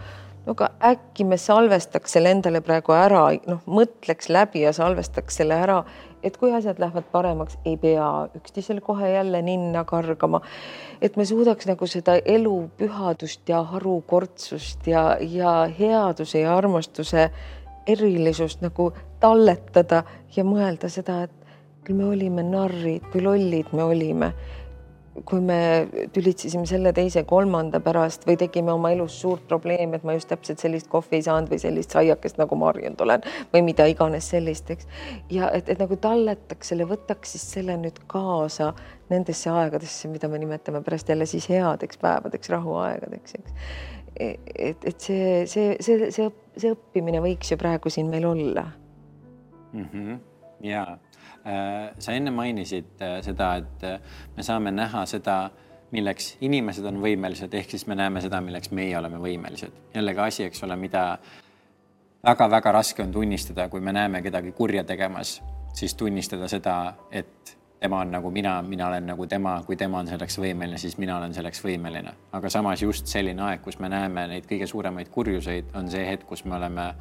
[0.46, 5.58] no aga äkki me salvestaks selle endale praegu ära, noh, mõtleks läbi ja salvestaks selle
[5.58, 5.80] ära
[6.26, 8.08] et kui asjad lähevad paremaks, ei pea
[8.38, 10.42] üksteisele kohe jälle ninna kargama.
[11.02, 17.30] et me suudaks nagu seda elu pühadust ja harukordsust ja, ja headuse ja armastuse
[17.88, 20.04] erilisust nagu talletada
[20.36, 21.32] ja mõelda seda, et
[21.86, 24.34] küll me olime narrid, kui lollid me olime
[25.24, 25.58] kui me
[26.14, 30.60] tülitsesime selle, teise, kolmanda pärast või tegime oma elus suurt probleemi, et ma just täpselt
[30.60, 33.24] sellist kohvi ei saanud või sellist saiakest nagu ma harjunud olen
[33.54, 34.90] või mida iganes sellist, eks.
[35.32, 38.74] ja et, et nagu talletaks selle, võtaks siis selle nüüd kaasa
[39.10, 43.56] nendesse aegadesse, mida me nimetame pärast jälle siis headeks päevadeks, rahuaegadeks, eks.
[44.20, 48.68] et, et see, see, see, see, see õppimine võiks ju praegu siin meil olla
[49.72, 49.88] mm.
[49.94, 50.20] -hmm.
[50.68, 50.88] ja
[52.00, 54.00] sa enne mainisid äh, seda, et äh,
[54.38, 55.38] me saame näha seda,
[55.94, 59.76] milleks inimesed on võimelised, ehk siis me näeme seda, milleks meie oleme võimelised.
[59.94, 61.06] jällegi asi, eks ole, mida
[62.26, 65.38] väga-väga raske on tunnistada, kui me näeme kedagi kurja tegemas,
[65.74, 70.10] siis tunnistada seda, et tema on nagu mina, mina olen nagu tema, kui tema on
[70.10, 72.16] selleks võimeline, siis mina olen selleks võimeline.
[72.34, 76.26] aga samas just selline aeg, kus me näeme neid kõige suuremaid kurjuseid, on see hetk,
[76.26, 76.94] kus me oleme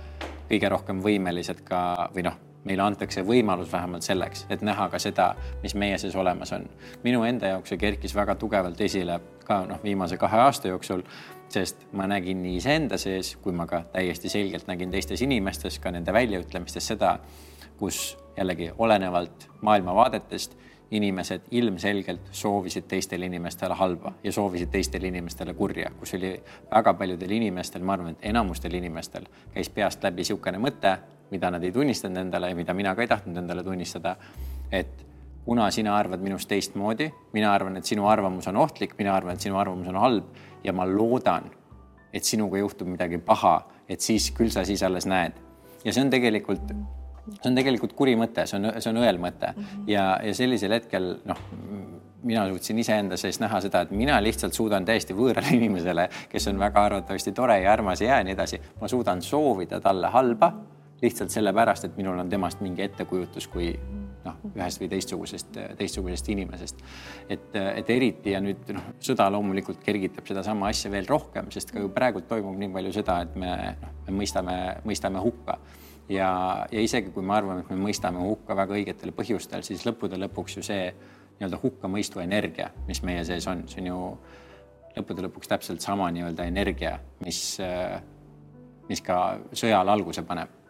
[0.51, 5.35] kõige rohkem võimelised ka või noh meile antakse võimalus vähemalt selleks, et näha ka seda,
[5.63, 6.67] mis meie sees olemas on.
[7.05, 11.03] minu enda jaoks see kerkis väga tugevalt esile ka noh, viimase kahe aasta jooksul,
[11.49, 15.93] sest ma nägin nii iseenda sees, kui ma ka täiesti selgelt nägin teistes inimestes, ka
[15.95, 17.19] nende väljaütlemistes seda,
[17.79, 20.57] kus jällegi olenevalt maailmavaadetest
[20.95, 26.35] inimesed ilmselgelt soovisid teistele inimestele halba ja soovisid teistele inimestele kurja, kus oli
[26.71, 30.97] väga paljudel inimestel, ma arvan, et enamustel inimestel käis peast läbi niisugune mõte,
[31.35, 34.17] mida nad ei tunnistanud endale ja mida mina ka ei tahtnud endale tunnistada.
[34.73, 35.05] et
[35.45, 39.45] kuna sina arvad minust teistmoodi, mina arvan, et sinu arvamus on ohtlik, mina arvan, et
[39.45, 41.51] sinu arvamus on halb ja ma loodan,
[42.15, 45.37] et sinuga juhtub midagi paha, et siis küll sa siis alles näed.
[45.85, 46.71] ja see on tegelikult,
[47.35, 49.85] see on tegelikult kuri mõte, see on, see on õel mõte mm -hmm.
[49.93, 51.41] ja, ja sellisel hetkel noh,
[52.25, 56.59] mina suutsin iseenda sees näha seda, et mina lihtsalt suudan täiesti võõrale inimesele, kes on
[56.59, 60.53] väga arvatavasti tore ja armas ja nii edasi, ma suudan soovida talle halba
[61.05, 63.71] lihtsalt sellepärast, et minul on temast mingi ettekujutus kui
[64.25, 66.83] noh, ühest või teistsugusest, teistsugusest inimesest.
[67.29, 71.83] et, et eriti ja nüüd noh, sõda loomulikult kergitab sedasama asja veel rohkem, sest ka
[71.83, 73.51] ju praegult toimub nii palju seda, et me
[73.83, 74.57] noh, me mõistame,
[74.89, 75.59] mõistame hukka
[76.09, 76.31] ja,
[76.73, 80.59] ja isegi kui me arvame, et me mõistame hukka väga õigetel põhjustel, siis lõppude lõpuks
[80.59, 80.89] ju see
[81.35, 84.01] nii-öelda hukkamõistu energia, mis meie sees on, see on ju
[84.95, 87.41] lõppude lõpuks täpselt sama nii-öelda energia, mis,
[88.89, 90.64] mis ka sõjale alguse paneb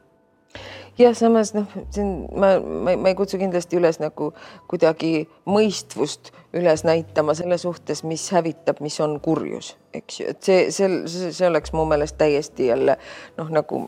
[0.98, 4.30] jah, samas noh, siin ma, ma, ma ei kutsu kindlasti üles nagu
[4.70, 10.68] kuidagi mõistvust üles näitama selle suhtes, mis hävitab, mis on kurjus, eks ju, et see,
[10.74, 12.98] see, see oleks mu meelest täiesti jälle
[13.38, 13.86] noh, nagu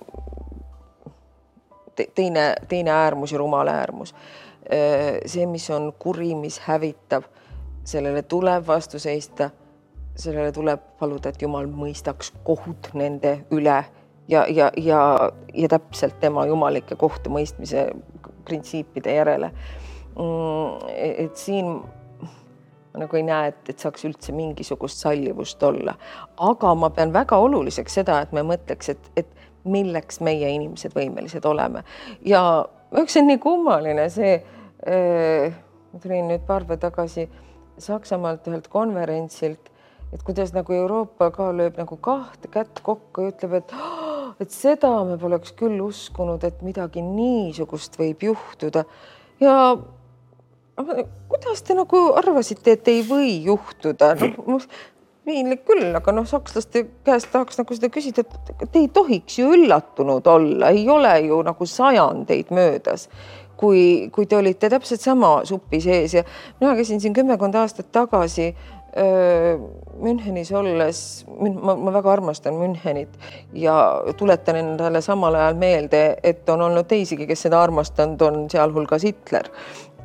[2.14, 4.14] teine, teine äärmus ja rumal äärmus.
[5.26, 7.24] see, mis on kuri, mis hävitab,
[7.84, 9.50] sellele tuleb vastu seista.
[10.16, 13.84] sellele tuleb paluda, et Jumal mõistaks kohut nende üle
[14.28, 15.00] ja, ja, ja,
[15.54, 17.88] ja täpselt tema jumalike kohtumõistmise
[18.44, 19.50] printsiipide järele.
[20.16, 21.66] Mm, et siin
[22.96, 25.92] ma nagu ei näe, et, et saaks üldse mingisugust sallivust olla,
[26.40, 29.28] aga ma pean väga oluliseks seda, et me mõtleks, et, et
[29.68, 31.82] milleks meie inimesed võimelised oleme
[32.24, 32.40] ja
[32.96, 35.56] üks on nii kummaline see äh,.
[35.92, 37.26] ma tulin nüüd paar päeva tagasi
[37.76, 39.66] Saksamaalt ühelt konverentsilt,
[40.14, 43.76] et kuidas nagu Euroopa ka lööb nagu kahte kätt kokku ja ütleb, et
[44.40, 48.84] et seda me poleks küll uskunud, et midagi niisugust võib juhtuda
[49.40, 49.54] ja
[50.76, 54.60] kuidas te nagu arvasite, et ei või juhtuda no,?
[55.26, 59.48] piinlik küll, aga noh, sakslaste käest tahaks nagu seda küsida, et te ei tohiks ju
[59.56, 63.08] üllatunud olla, ei ole ju nagu sajandeid möödas,
[63.58, 66.22] kui, kui te olite täpselt sama supi sees ja
[66.60, 68.52] mina käisin siin kümmekond aastat tagasi
[68.96, 73.12] Münchenis olles, ma, ma väga armastan Münchenit
[73.52, 73.74] ja
[74.16, 79.50] tuletan endale samal ajal meelde, et on olnud teisigi, kes seda armastanud on, sealhulgas Hitler.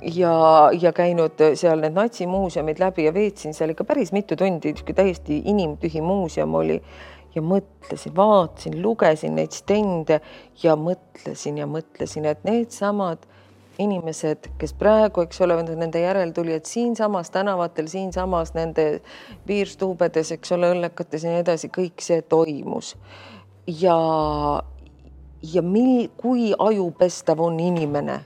[0.01, 0.33] Ja,
[0.73, 6.01] ja käinud seal need natsimuuseumid läbi ja veetsin seal ikka päris mitu tundi, täiesti inimtühi
[6.03, 6.81] muuseum oli.
[7.35, 10.19] Ja mõtlesin, vaatasin, lugesin neid stende
[10.63, 13.23] ja mõtlesin ja mõtlesin, et needsamad
[13.81, 19.01] inimesed, kes praegu, eks ole, nende järeltulijad siinsamas tänavatel, siinsamas nende
[19.49, 22.95] piirstuubedes, eks ole, õllekates ja nii edasi, kõik see toimus.
[23.67, 23.97] ja,
[25.53, 28.21] ja mil-, kui ajupestav on inimene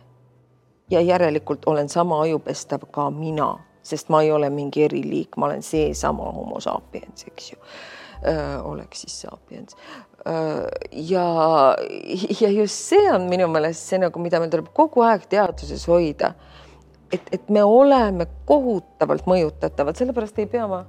[0.89, 5.63] ja järelikult olen sama ajupestav ka mina, sest ma ei ole mingi eriliik, ma olen
[5.63, 7.57] seesama homo sapiens, eks ju.
[8.63, 9.75] Oleks siis sapiens
[10.29, 11.75] Äh, ja,
[12.39, 16.31] ja just see on minu meelest see nagu, mida meil tuleb kogu aeg teadvuses hoida.
[17.13, 20.81] et, et me oleme kohutavalt mõjutatavad, sellepärast ei pea ma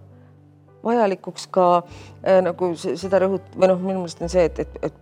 [0.86, 4.98] vajalikuks ka äh, nagu seda rõhut- või noh, minu meelest on see, et, et, et,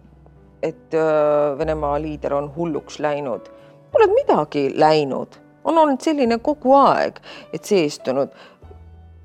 [0.72, 3.46] et äh, Venemaa liider on hulluks läinud.
[3.94, 7.22] Pole midagi läinud, on olnud selline kogu aeg,
[7.54, 8.34] et seestunud.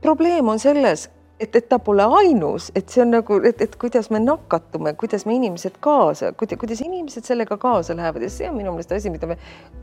[0.05, 1.09] probleem on selles
[1.39, 5.25] et, et ta pole ainus, et see on nagu, et, et kuidas me nakatume, kuidas
[5.25, 9.30] me inimesed kaasa, kuidas inimesed sellega kaasa lähevad ja see on minu meelest asi, mida
[9.30, 9.39] me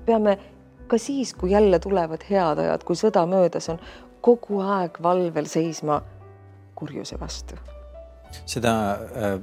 [0.06, 0.36] peame
[0.86, 3.80] ka siis, kui jälle tulevad head ajad, kui sõda möödas on,
[4.20, 6.00] kogu aeg valvel seisma
[6.76, 7.56] kurjuse vastu.
[8.44, 9.38] seda äh,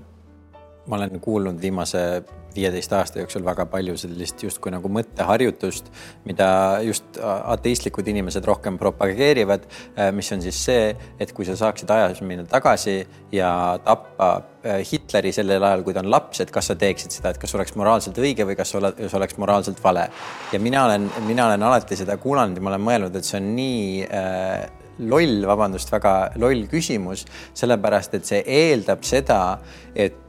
[0.87, 2.23] ma olen kuulnud viimase
[2.55, 5.89] viieteist aasta jooksul väga palju sellist justkui nagu mõtteharjutust,
[6.27, 6.47] mida
[6.85, 9.65] just ateistlikud inimesed rohkem propageerivad,
[9.97, 12.99] äh, mis on siis see, et kui sa saaksid ajas minna tagasi
[13.33, 13.49] ja
[13.85, 17.41] tappa äh, Hitleri sellel ajal, kui ta on laps, et kas sa teeksid seda, et
[17.41, 20.09] kas oleks moraalselt õige või kas see oleks moraalselt vale.
[20.53, 23.53] ja mina olen, mina olen alati seda kuulanud ja ma olen mõelnud, et see on
[23.57, 24.65] nii äh,
[25.09, 27.25] loll, vabandust, väga loll küsimus,
[27.57, 29.39] sellepärast et see eeldab seda,
[29.95, 30.19] et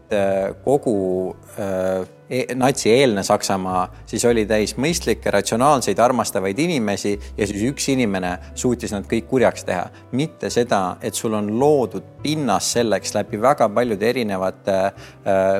[0.64, 7.88] kogu äh, e-, natsi-eelne Saksamaa siis oli täis mõistlikke, ratsionaalseid, armastavaid inimesi ja siis üks
[7.92, 9.86] inimene suutis nad kõik kurjaks teha.
[10.12, 14.94] mitte seda, et sul on loodud pinnas selleks läbi väga paljude erinevate äh,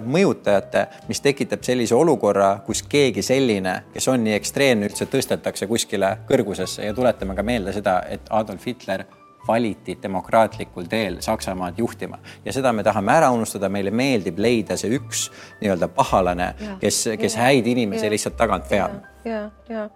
[0.05, 6.17] mõjutajate, mis tekitab sellise olukorra, kus keegi selline, kes on nii ekstreemne, üldse tõstetakse kuskile
[6.29, 9.05] kõrgusesse ja tuletame ka meelde seda, et Adolf Hitler
[9.47, 12.19] valiti demokraatlikul teel Saksamaad juhtima.
[12.45, 15.29] Ja seda me tahame ära unustada, meile meeldib leida see üks
[15.61, 19.03] nii-öelda pahalane, kes, kes ja, häid inimesi ja, lihtsalt tagant veab.
[19.25, 19.89] ja, ja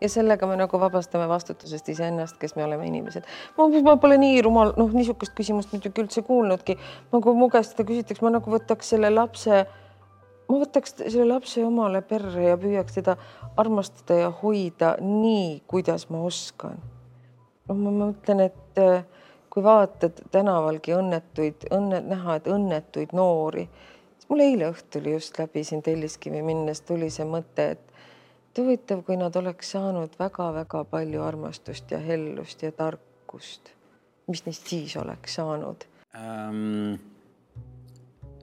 [0.00, 3.24] ja sellega me nagu vabastame vastutusest iseennast, kes me oleme inimesed.
[3.56, 6.76] ma, ma pole nii rumal, noh, niisugust küsimust muidugi üldse kuulnudki.
[7.12, 9.62] nagu mu käest seda küsitaks, ma nagu võtaks selle lapse,
[10.50, 13.16] ma võtaks selle lapse omale perre ja püüaks teda
[13.56, 16.82] armastada ja hoida nii, kuidas ma oskan
[17.68, 19.04] noh, ma mõtlen, et äh,
[19.52, 23.68] kui vaatad tänavalgi õnnetuid, õnne, näha, et õnnetuid noori,
[24.18, 29.16] siis mul eile õhtul just läbi siin Telliskivi minnes tuli see mõte, et huvitav, kui
[29.18, 33.72] nad oleks saanud väga-väga palju armastust ja hellust ja tarkust,
[34.30, 36.94] mis neist siis oleks saanud ähm,?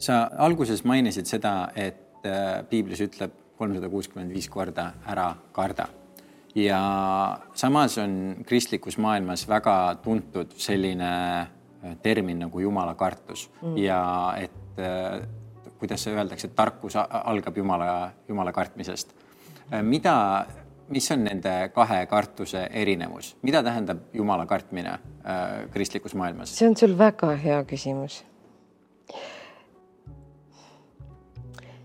[0.02, 5.86] sa alguses mainisid seda, et äh, piiblis ütleb kolmsada kuuskümmend viis korda ära karda
[6.56, 6.82] ja
[7.54, 13.78] samas on kristlikus maailmas väga tuntud selline äh, termin nagu jumala kartus mm.
[13.78, 14.02] ja
[14.38, 15.22] et äh,
[15.82, 19.16] kuidas öeldakse, et tarkus algab jumala, jumala kartmisest.
[19.82, 20.45] mida,
[20.89, 26.54] mis on nende kahe kartuse erinevus, mida tähendab Jumala kartmine äh, kristlikus maailmas?
[26.58, 28.22] see on sul väga hea küsimus.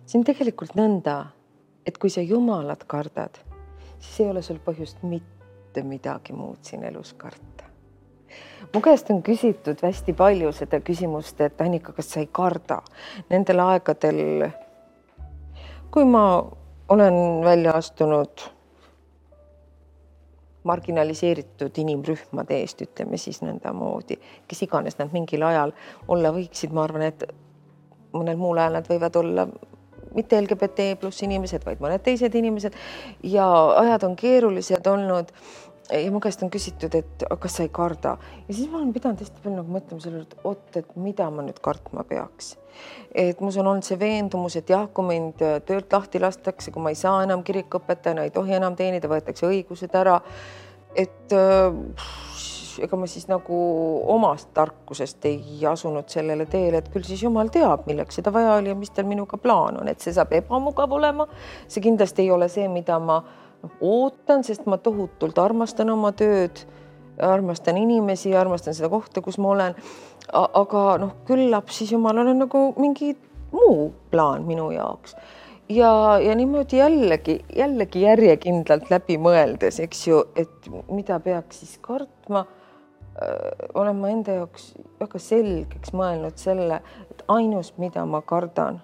[0.04, 1.16] see on tegelikult nõnda,
[1.86, 3.40] et kui sa Jumalat kardad,
[4.06, 7.64] siis ei ole sul põhjust mitte midagi muud siin elus karta.
[8.74, 12.80] mu käest on küsitud hästi palju seda küsimust, et Annika, kas sa ei karda
[13.30, 14.50] nendel aegadel,
[15.90, 16.26] kui ma
[16.88, 18.50] olen välja astunud
[20.66, 25.72] marginaliseeritud inimrühmade eest, ütleme siis nõndamoodi, kes iganes nad mingil ajal
[26.08, 27.22] olla võiksid, ma arvan, et
[28.16, 29.46] mõnel muul ajal nad võivad olla
[30.16, 32.76] mitte LGBT pluss inimesed, vaid mõned teised inimesed
[33.22, 33.46] ja
[33.84, 35.32] ajad on keerulised olnud
[35.92, 38.16] ja mu käest on küsitud, et kas sa ei karda
[38.48, 41.28] ja siis ma olen pidanud hästi palju nagu mõtlema selle juurde, et oot, et mida
[41.30, 42.56] ma nüüd kartma peaks.
[43.14, 46.92] et mus on olnud see veendumus, et jah, kui mind töölt lahti lastakse, kui ma
[46.92, 50.20] ei saa enam kirikuõpetajana, ei tohi enam teenida, võetakse õigused ära.
[50.96, 52.24] et äh,
[52.82, 53.56] ega ma siis nagu
[54.12, 58.72] omast tarkusest ei asunud sellele teele, et küll siis jumal teab, milleks seda vaja oli
[58.72, 61.28] ja mis tal minuga plaan on, et see saab ebamugav olema.
[61.68, 63.20] see kindlasti ei ole see, mida ma
[63.80, 66.64] ootan, sest ma tohutult armastan oma tööd,
[67.22, 69.80] armastan inimesi, armastan seda kohta, kus ma olen.
[70.32, 73.14] aga noh, küllap siis jumalal on nagu mingi
[73.52, 75.14] muu plaan minu jaoks
[75.68, 82.44] ja, ja niimoodi jällegi, jällegi järjekindlalt läbi mõeldes, eks ju, et mida peaks siis kartma
[83.74, 88.80] olen ma enda jaoks väga selgeks mõelnud selle, et ainus, mida ma kardan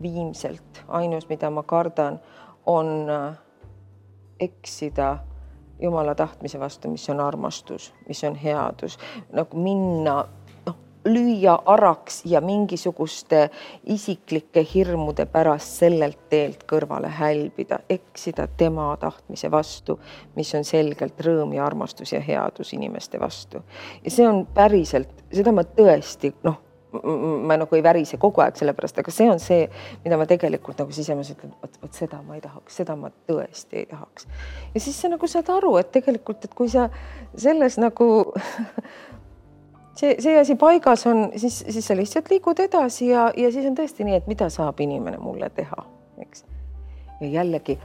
[0.00, 2.20] viimselt, ainus, mida ma kardan,
[2.66, 3.36] on äh,
[4.40, 5.18] eksida
[5.80, 8.98] Jumala tahtmise vastu, mis on armastus, mis on headus,
[9.32, 10.20] nagu minna
[11.04, 13.50] lüüa araks ja mingisuguste
[13.84, 19.98] isiklike hirmude pärast sellelt teelt kõrvale hälbida, eksida tema tahtmise vastu,
[20.36, 23.62] mis on selgelt rõõm ja armastus ja headus inimeste vastu.
[24.04, 26.60] ja see on päriselt, seda ma tõesti noh
[27.02, 29.64] ma nagu ei värise kogu aeg selle pärast, aga see on see,
[30.04, 33.80] mida ma tegelikult nagu sisemas ütlen, vot, vot seda ma ei tahaks, seda ma tõesti
[33.82, 34.28] ei tahaks.
[34.74, 36.88] ja siis sa nagu saad aru, et tegelikult, et kui sa
[37.34, 38.08] selles nagu
[39.94, 43.76] see, see asi paigas on, siis, siis sa lihtsalt liigud edasi ja, ja siis on
[43.78, 45.84] tõesti nii, et mida saab inimene mulle teha,
[46.24, 46.44] eks.
[47.20, 47.78] ja jällegi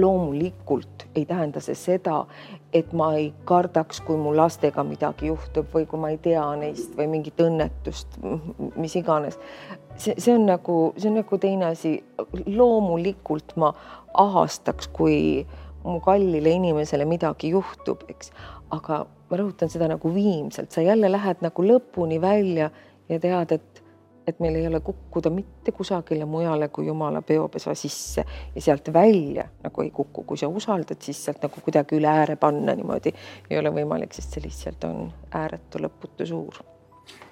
[0.00, 2.20] loomulikult ei tähenda see seda,
[2.72, 6.94] et ma ei kardaks, kui mu lastega midagi juhtub või kui ma ei tea neist
[6.98, 8.18] või mingit õnnetust,
[8.76, 9.38] mis iganes.
[9.96, 11.96] see, see on nagu, see on nagu teine asi.
[12.46, 13.72] loomulikult ma
[14.14, 15.46] ahastaks, kui
[15.84, 18.30] mu kallile inimesele midagi juhtub, eks,
[18.70, 22.70] aga ma rõhutan seda nagu viimselt, sa jälle lähed nagu lõpuni välja
[23.08, 23.84] ja tead, et
[24.28, 28.24] et meil ei ole kukkuda mitte kusagile mujale kui Jumala peopesa sisse
[28.54, 32.36] ja sealt välja nagu ei kuku, kui sa usaldad, siis sealt nagu kuidagi üle ääre
[32.36, 33.14] panna niimoodi
[33.48, 36.60] ei ole võimalik, sest see lihtsalt on ääretu lõputu suur.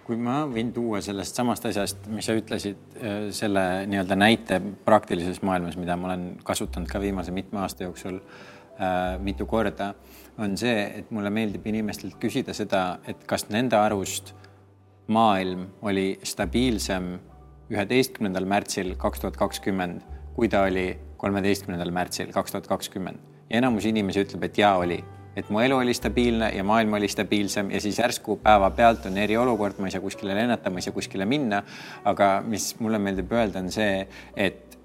[0.07, 5.43] Kui ma võin tuua sellest samast asjast, mis sa ütlesid, äh, selle nii-öelda näite praktilises
[5.43, 9.93] maailmas, mida ma olen kasutanud ka viimase mitme aasta jooksul äh, mitu korda,
[10.39, 14.35] on see, et mulle meeldib inimestelt küsida seda, et kas nende arust
[15.13, 17.15] maailm oli stabiilsem
[17.73, 20.03] üheteistkümnendal märtsil kaks tuhat kakskümmend,
[20.37, 23.19] kui ta oli kolmeteistkümnendal märtsil kaks tuhat kakskümmend.
[23.51, 24.99] ja enamus inimesi ütleb, et jaa oli,
[25.37, 29.79] et mu elu oli stabiilne ja maailm oli stabiilsem ja siis järsku päevapealt on eriolukord,
[29.79, 31.63] ma ei saa kuskile lennata, ma ei saa kuskile minna.
[32.05, 34.07] aga mis mulle meeldib öelda, on see,
[34.37, 34.79] et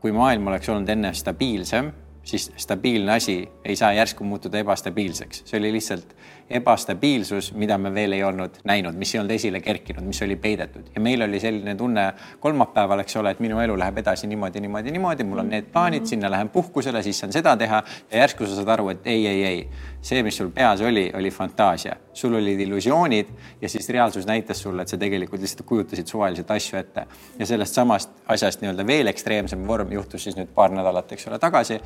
[0.00, 1.92] kui maailm oleks olnud enne stabiilsem
[2.26, 6.16] siis stabiilne asi ei saa järsku muutuda ebastabiilseks, see oli lihtsalt
[6.50, 10.92] ebastabiilsus, mida me veel ei olnud näinud, mis ei olnud esile kerkinud, mis oli peidetud.
[10.94, 12.04] Ja meil oli selline tunne
[12.40, 16.06] kolmapäeval, eks ole, et minu elu läheb edasi niimoodi, niimoodi, niimoodi, mul on need plaanid,
[16.06, 17.82] sinna lähen puhkusele, siis saan seda teha.
[18.12, 19.64] Ja järsku sa saad aru, et ei, ei, ei,
[20.00, 24.86] see, mis sul peas oli, oli fantaasia, sul olid illusioonid ja siis reaalsus näitas sulle,
[24.86, 27.08] et sa tegelikult lihtsalt kujutasid suvaliselt asju ette.
[27.38, 31.42] Ja sellest samast asjast nii-öelda veel ekstreemsem vorm juhtus siis nüüd paar nädalat, eks ole,
[31.42, 31.80] tagasi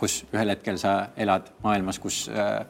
[0.00, 2.64] kus ühel hetkel sa elad maailmas, kus äh,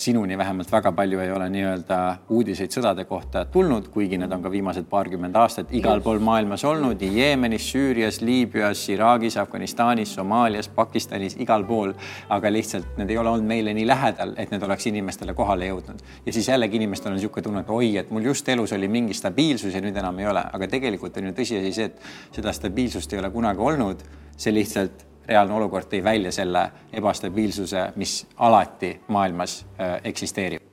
[0.00, 1.96] sinuni vähemalt väga palju ei ole nii-öelda
[2.32, 7.02] uudiseid sõdade kohta tulnud, kuigi need on ka viimased paarkümmend aastat igal pool maailmas olnud,
[7.02, 11.92] Jeemenis, Süürias, Liibüas, Iraagis, Afganistanis, Somaalias, Pakistanis, igal pool.
[12.28, 16.00] aga lihtsalt need ei ole olnud meile nii lähedal, et need oleks inimestele kohale jõudnud.
[16.26, 19.14] ja siis jällegi inimestel on niisugune tunne, et oi, et mul just elus oli mingi
[19.14, 23.12] stabiilsus ja nüüd enam ei ole, aga tegelikult on ju tõsiasi see, et seda stabiilsust
[23.12, 24.08] ei ole kunagi olnud.
[24.40, 30.66] see lihtsalt reaalne olukord tõi välja selle ebastabiilsuse, mis alati maailmas äh, eksisteerib.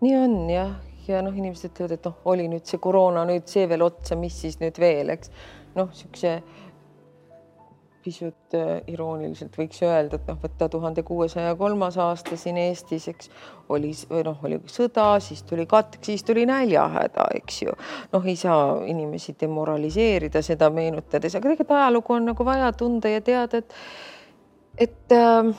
[0.00, 0.76] nii on jah,
[1.08, 4.36] ja noh, inimesed ütlevad, et noh, oli nüüd see koroona, nüüd see veel otsa, mis
[4.40, 5.32] siis nüüd veel, eks
[5.74, 6.38] noh, niisuguse
[8.08, 13.30] pisut äh, irooniliselt võiks öelda, et noh, võtta tuhande kuuesaja kolmas aasta siin Eestis, eks
[13.74, 17.74] oli või noh, oli sõda, siis tuli katk, siis tuli näljahäda, eks ju.
[18.14, 23.24] noh, ei saa inimesi demoraliseerida seda meenutades, aga tegelikult ajalugu on nagu vaja tunda ja
[23.24, 23.76] teada, et
[24.78, 25.50] et äh,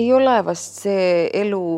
[0.00, 1.68] ei ole vast see elu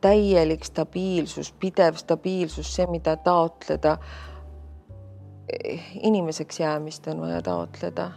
[0.00, 3.98] täielik stabiilsus, pidev stabiilsus, see, mida taotleda
[6.04, 8.10] inimeseks jäämist on vaja taotleda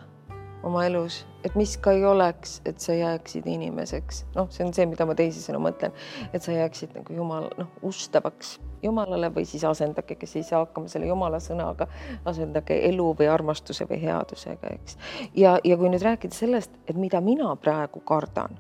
[0.64, 4.26] oma elus, et mis ka ei oleks, et sa jääksid inimeseks.
[4.36, 5.94] noh, see on see, mida ma teisisõnu mõtlen,
[6.34, 10.90] et sa jääksid nagu jumal, noh, ustavaks Jumalale või siis asendage, kes ei saa hakkama
[10.90, 11.86] selle Jumala sõnaga,
[12.26, 14.98] asendage elu või armastuse või headusega, eks.
[15.38, 18.58] ja, ja kui nüüd rääkida sellest, et mida mina praegu kardan,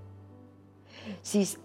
[1.25, 1.57] siis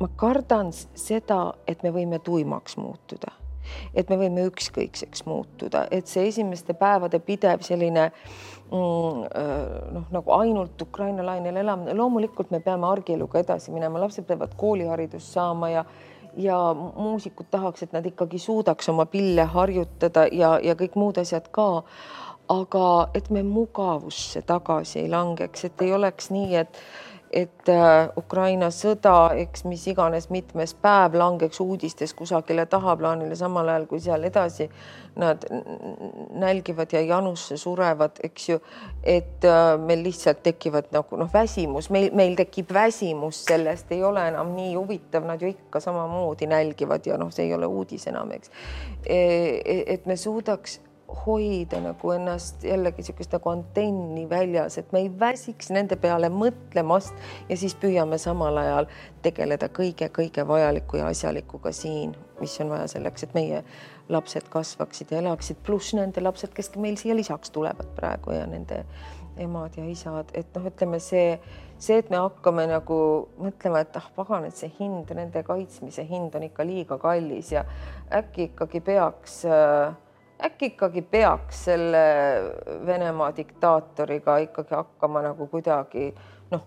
[0.00, 3.43] ma kardan seda, et me võime tuimaks muutuda
[3.94, 9.52] et me võime ükskõikseks muutuda, et see esimeste päevade pidev selline mm, äh,
[9.94, 15.32] noh, nagu ainult Ukraina lainel elamine, loomulikult me peame argieluga edasi minema, lapsed peavad kooliharidust
[15.38, 15.84] saama ja
[16.36, 21.46] ja muusikud tahaks, et nad ikkagi suudaks oma pille harjutada ja, ja kõik muud asjad
[21.54, 21.84] ka.
[22.48, 26.80] aga et me mugavusse tagasi ei langeks, et ei oleks nii, et
[27.34, 33.86] et äh, Ukraina sõda, eks mis iganes mitmes päev langeks uudistes kusagile tahaplaanile, samal ajal
[33.90, 34.68] kui seal edasi
[35.18, 35.42] nad
[36.38, 38.60] nälgivad ja janusse surevad, eks ju.
[39.02, 44.28] et äh, meil lihtsalt tekivad nagu noh, väsimus, meil, meil tekib väsimus sellest, ei ole
[44.30, 48.30] enam nii huvitav, nad ju ikka samamoodi nälgivad ja noh, see ei ole uudis enam,
[48.38, 48.50] eks.
[49.04, 50.78] E, e, et me suudaks
[51.26, 57.14] hoida nagu ennast jällegi niisugust nagu antenni väljas, et me ei väsiks nende peale mõtlemast
[57.48, 58.88] ja siis püüame samal ajal
[59.24, 63.64] tegeleda kõige-kõige vajaliku ja asjalikuga siin, mis on vaja selleks, et meie
[64.08, 68.84] lapsed kasvaksid ja elaksid, pluss nende lapsed, kes meil siia lisaks tulevad praegu ja nende
[69.36, 71.34] emad ja isad, et noh, ütleme see,
[71.78, 72.98] see, et me hakkame nagu
[73.40, 77.64] mõtlema, et ah pagan, et see hind, nende kaitsmise hind on ikka liiga kallis ja
[78.14, 79.96] äkki ikkagi peaks äh,
[80.44, 82.04] äkki ikkagi peaks selle
[82.86, 86.10] Venemaa diktaatoriga ikkagi hakkama nagu kuidagi
[86.50, 86.64] noh,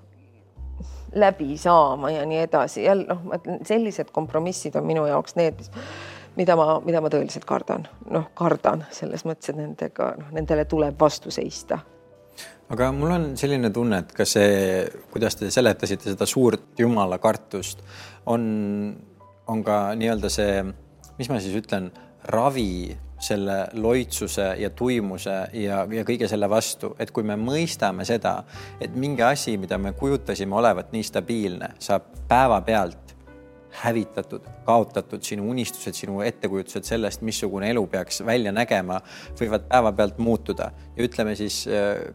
[1.15, 2.83] läbi saama ja nii edasi.
[2.83, 3.21] jälle noh,
[3.63, 5.61] sellised kompromissid on minu jaoks need,
[6.35, 10.99] mida ma, mida ma tõeliselt kardan, noh, kardan selles mõttes, et nendega, noh, nendele tuleb
[10.99, 11.79] vastu seista
[12.73, 17.83] aga mul on selline tunne, et kas see, kuidas te seletasite seda suurt jumala kartust,
[18.27, 18.43] on,
[19.47, 20.63] on ka nii-öelda see,
[21.17, 21.89] mis ma siis ütlen,
[22.27, 28.39] ravi selle loitsuse ja tuimuse ja, ja kõige selle vastu, et kui me mõistame seda,
[28.81, 33.07] et mingi asi, mida me kujutasime olevat nii stabiilne, saab päevapealt
[33.77, 38.99] hävitatud, kaotatud, sinu unistused, sinu ettekujutused sellest, missugune elu peaks välja nägema,
[39.37, 40.71] võivad päevapealt muutuda.
[40.95, 41.59] Ja ütleme siis,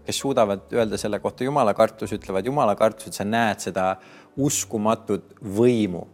[0.06, 3.92] kes suudavad öelda selle kohta jumala kartus, ütlevad jumala kartus, et sa näed seda
[4.42, 6.06] uskumatut võimu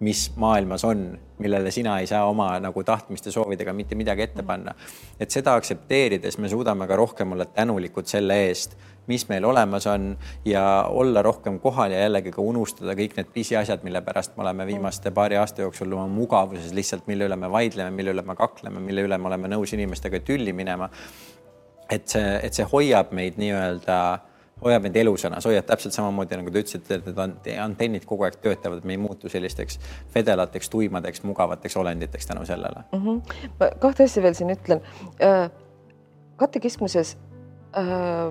[0.00, 4.74] mis maailmas on, millele sina ei saa oma nagu tahtmiste soovidega mitte midagi ette panna.
[5.20, 8.76] et seda aktsepteerides me suudame ka rohkem olla tänulikud selle eest,
[9.06, 13.84] mis meil olemas on ja olla rohkem kohal ja jällegi ka unustada kõik need pisiasjad,
[13.86, 17.90] mille pärast me oleme viimaste paari aasta jooksul oma mugavuses lihtsalt, mille üle me vaidleme,
[17.90, 20.90] mille üle me kakleme, mille üle me oleme nõus inimestega tülli minema.
[21.90, 23.96] et see, et see hoiab meid nii-öelda
[24.64, 28.38] hoiab meid elusana, sa hoiad täpselt samamoodi nagu te ütlesite, et need antennid kogu aeg
[28.40, 29.76] töötavad, me ei muutu sellisteks
[30.14, 33.02] vedelateks, tuimadeks, mugavateks olenditeks tänu sellele mm.
[33.02, 33.50] -hmm.
[33.60, 34.80] ma kahte asja veel siin ütlen.
[36.36, 37.16] Katekismuses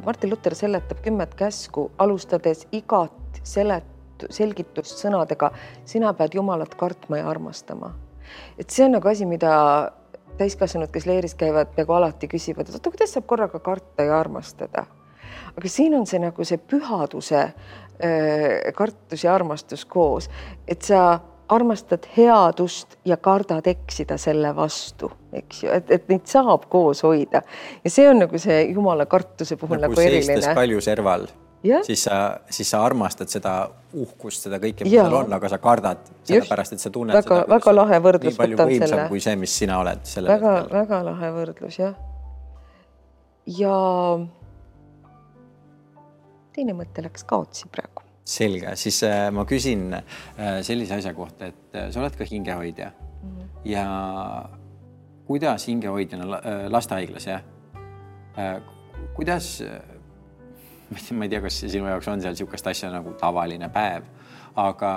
[0.05, 5.51] Martin Luther seletab kümmet käsku, alustades igat selet-, selgitust sõnadega,
[5.85, 7.93] sina pead Jumalat kartma ja armastama.
[8.57, 9.91] et see on nagu asi, mida
[10.37, 14.87] täiskasvanud, kes leeris käivad, peaaegu alati küsivad, et oota, kuidas saab korraga karta ja armastada
[15.57, 20.29] aga siin on see nagu see pühaduse äh, kartus ja armastus koos,
[20.67, 26.65] et sa armastad headust ja kardad eksida selle vastu, eks ju, et, et neid saab
[26.71, 27.41] koos hoida
[27.83, 30.53] ja see on nagu see jumala kartuse puhul nagu, nagu eriline.
[30.57, 31.27] palju serval,
[31.85, 33.53] siis sa, siis sa armastad seda
[33.93, 37.51] uhkust, seda kõike, mis seal on, aga sa kardad sellepärast, et sa tunned väga, seda.
[37.53, 38.33] väga lahe võrdlus.
[38.33, 40.01] nii palju võimsam kui see, mis sina oled.
[40.31, 41.93] väga, väga lahe võrdlus jah.
[43.45, 43.77] ja, ja
[46.55, 48.03] teine mõte läks kaotsi praegu.
[48.25, 52.91] selge, siis äh, ma küsin äh, sellise asja kohta, et äh, sa oled ka hingehoidja.
[53.21, 53.49] Mm -hmm.
[53.65, 53.85] ja
[55.27, 56.25] kuidas hingehoidjana
[56.69, 57.41] lastehaiglas jah?
[59.15, 59.63] Kuidas
[61.17, 64.03] ma ei tea, kas sinu jaoks on seal niisugust asja nagu tavaline päev,
[64.55, 64.91] aga,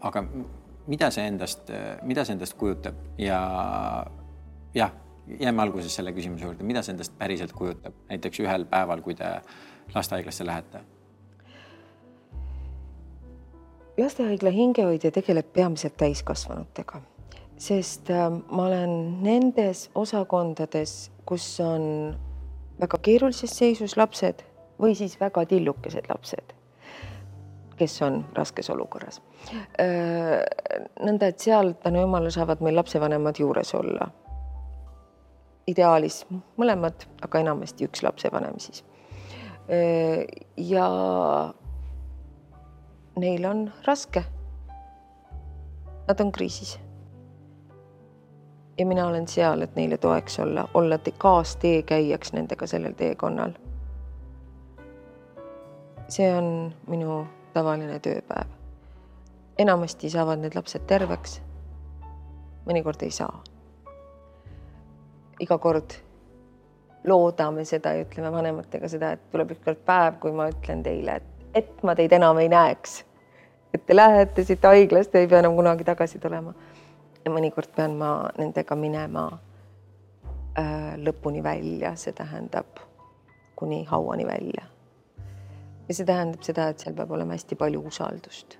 [0.00, 0.24] aga
[0.86, 1.70] mida see endast,
[2.02, 2.94] mida see endast kujutab?
[3.18, 3.40] Ja
[4.74, 4.92] jah
[5.38, 9.28] jääme alguses selle küsimuse juurde, mida see endast päriselt kujutab, näiteks ühel päeval, kui te
[9.94, 10.80] lastehaiglasse lähete?
[13.98, 17.02] lastehaigla hingehoidja tegeleb peamiselt täiskasvanutega,
[17.60, 22.16] sest äh, ma olen nendes osakondades, kus on
[22.80, 24.40] väga keerulises seisus lapsed
[24.80, 26.54] või siis väga tillukesed lapsed,
[27.76, 29.20] kes on raskes olukorras.
[29.76, 30.40] Äh,
[31.04, 34.08] nõnda, et seal tänu jumalale saavad meil lapsevanemad juures olla
[35.68, 36.24] ideaalis
[36.58, 38.84] mõlemad, aga enamasti üks lapsevanem siis.
[40.56, 40.86] Ja
[43.16, 44.24] neil on raske.
[46.08, 46.80] Nad on kriisis.
[48.78, 53.52] ja mina olen seal, et neile toeks olla, olla kaasteekäijaks nendega sellel teekonnal.
[56.08, 58.48] see on minu tavaline tööpäev.
[59.58, 61.40] enamasti saavad need lapsed terveks.
[62.66, 63.42] mõnikord ei saa
[65.40, 66.09] iga kord
[67.04, 71.46] loodame seda ja ütleme vanematega seda, et tuleb ükskord päev, kui ma ütlen teile, et,
[71.62, 73.04] et ma teid enam ei näeks.
[73.74, 76.54] et te lähete siit haiglast ja ei pea enam kunagi tagasi tulema.
[77.24, 79.28] ja mõnikord pean ma nendega minema
[80.58, 82.82] äh, lõpuni välja, see tähendab
[83.56, 84.66] kuni hauani välja.
[85.88, 88.58] ja see tähendab seda, et seal peab olema hästi palju usaldust.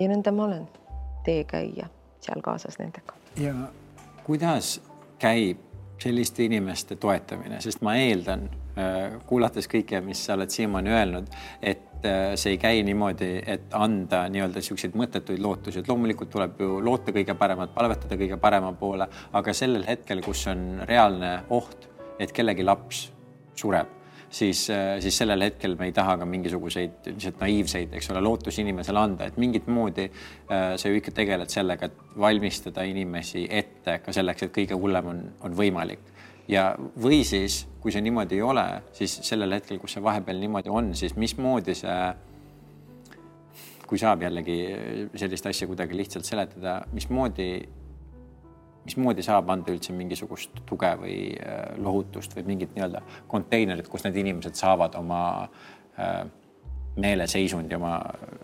[0.00, 0.66] ja nõnda ma olen,
[1.24, 1.86] teekäija
[2.20, 3.54] seal kaasas nendega ja
[4.24, 4.80] kuidas
[5.18, 5.62] käib
[6.02, 8.46] selliste inimeste toetamine, sest ma eeldan,
[8.76, 13.74] äh, kuulates kõike, mis sa oled siiamaani öelnud, et äh, see ei käi niimoodi, et
[13.76, 18.72] anda nii-öelda niisuguseid mõttetuid lootusi, et loomulikult tuleb ju loota kõige paremat, palvetada kõige parema
[18.76, 21.88] poole, aga sellel hetkel, kus on reaalne oht,
[22.20, 23.06] et kellegi laps
[23.56, 23.95] sureb
[24.30, 28.62] siis, äh, siis sellel hetkel me ei taha ka mingisuguseid lihtsalt naiivseid, eks ole, lootusi
[28.64, 33.98] inimesele anda, et mingit moodi äh, sa ju ikka tegeled sellega, et valmistada inimesi ette
[34.04, 36.12] ka selleks, et kõige hullem on, on võimalik.
[36.48, 36.68] ja,
[37.02, 40.94] või siis, kui see niimoodi ei ole, siis sellel hetkel, kus see vahepeal niimoodi on,
[40.94, 42.00] siis mismoodi see
[43.86, 44.56] kui saab jällegi
[45.14, 47.50] sellist asja kuidagi lihtsalt seletada, mismoodi
[48.86, 54.18] mismoodi saab anda üldse mingisugust tuge või äh, lohutust või mingit nii-öelda konteinerit, kus need
[54.22, 55.22] inimesed saavad oma
[55.98, 56.22] äh,
[56.96, 57.98] meeleseisundi, oma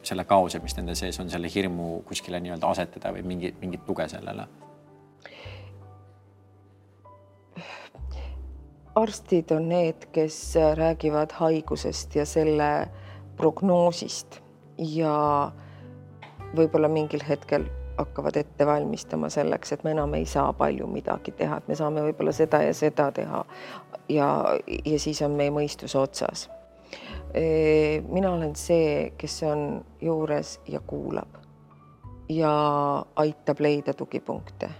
[0.05, 4.09] selle kaose, mis nende sees on, selle hirmu kuskile nii-öelda asetada või mingi, mingit tuge
[4.13, 4.49] sellele?
[8.93, 10.37] arstid on need, kes
[10.77, 12.67] räägivad haigusest ja selle
[13.41, 14.43] prognoosist
[14.77, 15.15] ja
[16.53, 17.65] võib-olla mingil hetkel
[17.97, 22.05] hakkavad ette valmistama selleks, et me enam ei saa palju midagi teha, et me saame
[22.09, 23.45] võib-olla seda ja seda teha.
[24.09, 24.29] ja,
[24.85, 26.49] ja siis on meie mõistus otsas.
[28.09, 31.43] mina olen see, kes on juures ja kuulab
[32.29, 32.53] ja
[33.17, 34.71] aitab leida tugipunkte.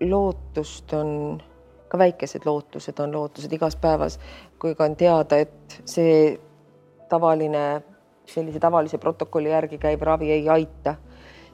[0.00, 1.42] lootust on,
[1.88, 4.18] ka väikesed lootused on lootused igas päevas,
[4.58, 6.38] kui ka on teada, et see
[7.08, 7.82] tavaline
[8.26, 10.94] sellise tavalise protokolli järgi käiv ravi ei aita,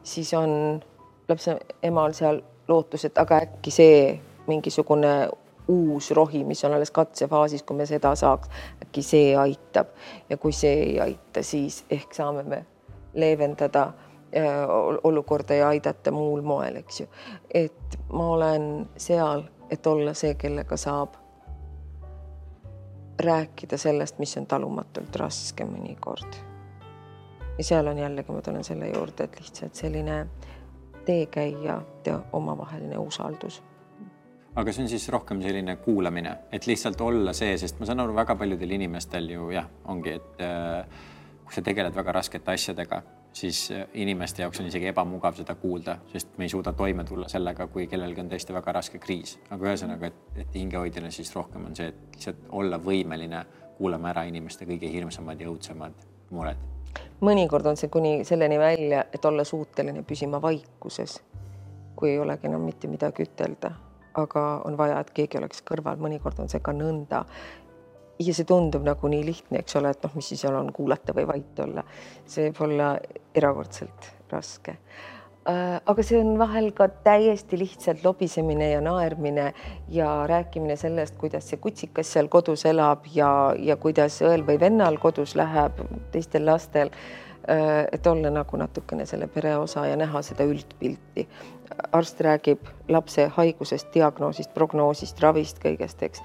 [0.03, 0.81] siis on
[1.29, 4.01] lapse emal seal lootus, et aga äkki see
[4.49, 5.29] mingisugune
[5.69, 8.49] uus rohi, mis on alles katsefaasis, kui me seda saaks,
[8.83, 9.93] äkki see aitab
[10.31, 12.64] ja kui see ei aita, siis ehk saame me
[13.14, 13.83] leevendada
[14.37, 14.64] äh,
[15.05, 17.07] olukorda ja aidata muul moel, eks ju.
[17.55, 21.16] et ma olen seal, et olla see, kellega saab
[23.21, 26.47] rääkida sellest, mis on talumatult raske mõnikord
[27.59, 30.27] ja seal on jällegi, ma tulen selle juurde, et lihtsalt selline
[31.05, 33.63] teekäijate omavaheline usaldus
[34.59, 38.15] aga see on siis rohkem selline kuulamine, et lihtsalt olla see, sest ma saan aru,
[38.17, 41.05] väga paljudel inimestel ju jah, ongi, et äh,
[41.45, 43.03] kui sa tegeled väga raskete asjadega,
[43.39, 47.29] siis äh, inimeste jaoks on isegi ebamugav seda kuulda, sest me ei suuda toime tulla
[47.31, 49.37] sellega, kui kellelgi on tõesti väga raske kriis.
[49.51, 53.45] aga ühesõnaga, et, et hingehoidjana siis rohkem on see, et lihtsalt olla võimeline
[53.79, 56.03] kuulama ära inimeste kõige hirmsamad ja õudsemad
[56.35, 56.78] mured
[57.24, 61.18] mõnikord on see kuni selleni välja, et olla suuteline püsima vaikuses,
[61.97, 63.72] kui ei olegi enam mitte midagi ütelda,
[64.18, 67.24] aga on vaja, et keegi oleks kõrval, mõnikord on see ka nõnda.
[68.18, 71.14] ja see tundub nagu nii lihtne, eks ole, et noh, mis siis seal on kuulata
[71.14, 71.84] või vait olla.
[72.26, 72.97] see võib olla
[73.34, 74.78] erakordselt raske
[75.49, 79.53] aga see on vahel ka täiesti lihtsalt lobisemine ja naermine
[79.88, 84.99] ja rääkimine sellest, kuidas see kutsikas seal kodus elab ja, ja kuidas õel või vennal
[85.01, 85.80] kodus läheb,
[86.12, 86.92] teistel lastel.
[87.49, 91.28] Äh, et olla nagu natukene selle pere osa ja näha seda üldpilti.
[91.92, 96.22] arst räägib lapse haigusest, diagnoosist, prognoosist, ravist, kõigest, eks.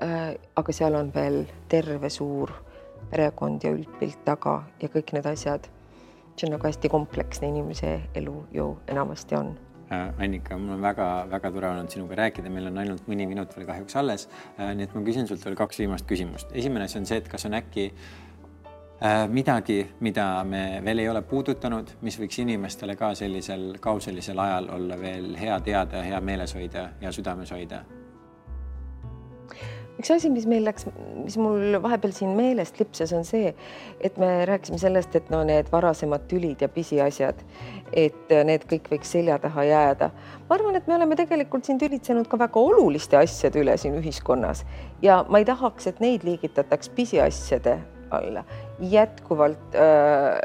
[0.00, 2.54] Äh, aga seal on veel terve suur
[3.10, 5.68] perekond ja üldpilt taga ja kõik need asjad
[6.36, 9.54] see on nagu hästi kompleksne inimese elu ju enamasti on.
[9.92, 13.66] Äh, Annika, mul on väga-väga tore olnud sinuga rääkida, meil on ainult mõni minut veel
[13.68, 14.28] kahjuks alles.
[14.56, 16.52] Äh, nii et ma küsin sult veel kaks viimast küsimust.
[16.56, 21.22] esimene, see on see, et kas on äkki äh, midagi, mida me veel ei ole
[21.22, 26.88] puudutanud, mis võiks inimestele ka sellisel kauselisel ajal olla veel hea teada, hea meeles hoida
[27.02, 27.84] ja südames hoida
[30.02, 30.88] üks asi, mis meil läks,
[31.22, 33.52] mis mul vahepeal siin meelest lipsas, on see,
[34.02, 37.38] et me rääkisime sellest, et no need varasemad tülid ja pisiasjad,
[37.94, 40.10] et need kõik võiks selja taha jääda.
[40.48, 44.64] ma arvan, et me oleme tegelikult siin tülitsenud ka väga oluliste asjade üle siin ühiskonnas
[45.02, 47.78] ja ma ei tahaks, et neid liigitataks pisiasjade
[48.10, 48.44] alla.
[48.80, 50.38] jätkuvalt äh,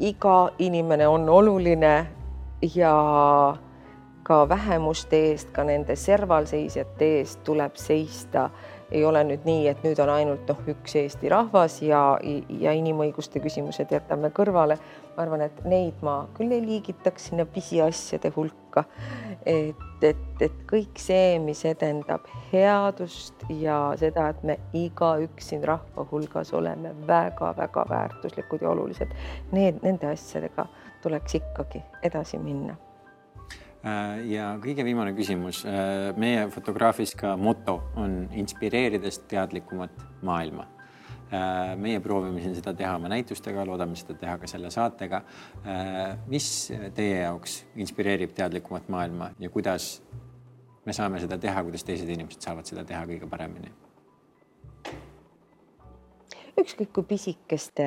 [0.00, 2.06] iga inimene on oluline
[2.74, 2.96] ja
[4.22, 8.50] ka vähemuste eest, ka nende servalseisjate eest tuleb seista
[8.92, 12.02] ei ole nüüd nii, et nüüd on ainult noh, üks Eesti rahvas ja,
[12.60, 14.78] ja inimõiguste küsimused jätame kõrvale.
[15.16, 18.84] ma arvan, et neid ma küll ei liigitaks sinna pisiasjade hulka.
[19.46, 26.06] et, et, et kõik see, mis edendab headust ja seda, et me igaüks siin rahva
[26.10, 29.12] hulgas oleme väga-väga väärtuslikud ja olulised,
[29.52, 30.68] need, nende asjadega
[31.02, 32.76] tuleks ikkagi edasi minna
[34.30, 35.64] ja kõige viimane küsimus.
[35.66, 40.66] Äh, meie fotograafis ka moto on inspireerides teadlikumat maailma.
[41.32, 45.22] Äh, meie proovime siin seda teha oma näitustega, loodame seda teha ka selle saatega.
[46.26, 50.02] mis teie jaoks inspireerib teadlikumat maailma ja kuidas
[50.84, 53.72] me saame seda teha, kuidas teised inimesed saavad seda teha kõige paremini?
[56.62, 57.86] ükskõik kui pisikeste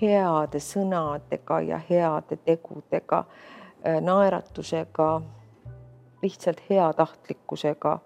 [0.00, 3.59] heade sõnadega ja heade tegudega Äh,
[4.00, 5.22] naeratusega,
[6.22, 7.98] lihtsalt heatahtlikkusega,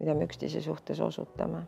[0.00, 1.62] mida me üksteise suhtes osutame.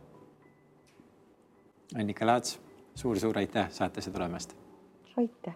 [1.98, 2.62] Annika Laats suur,,
[2.94, 4.56] suur-suur aitäh saatesse tulemast.
[5.16, 5.54] aitäh.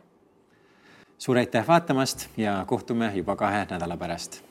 [1.18, 4.42] suur aitäh vaatamast ja kohtume juba kahe nädala pärast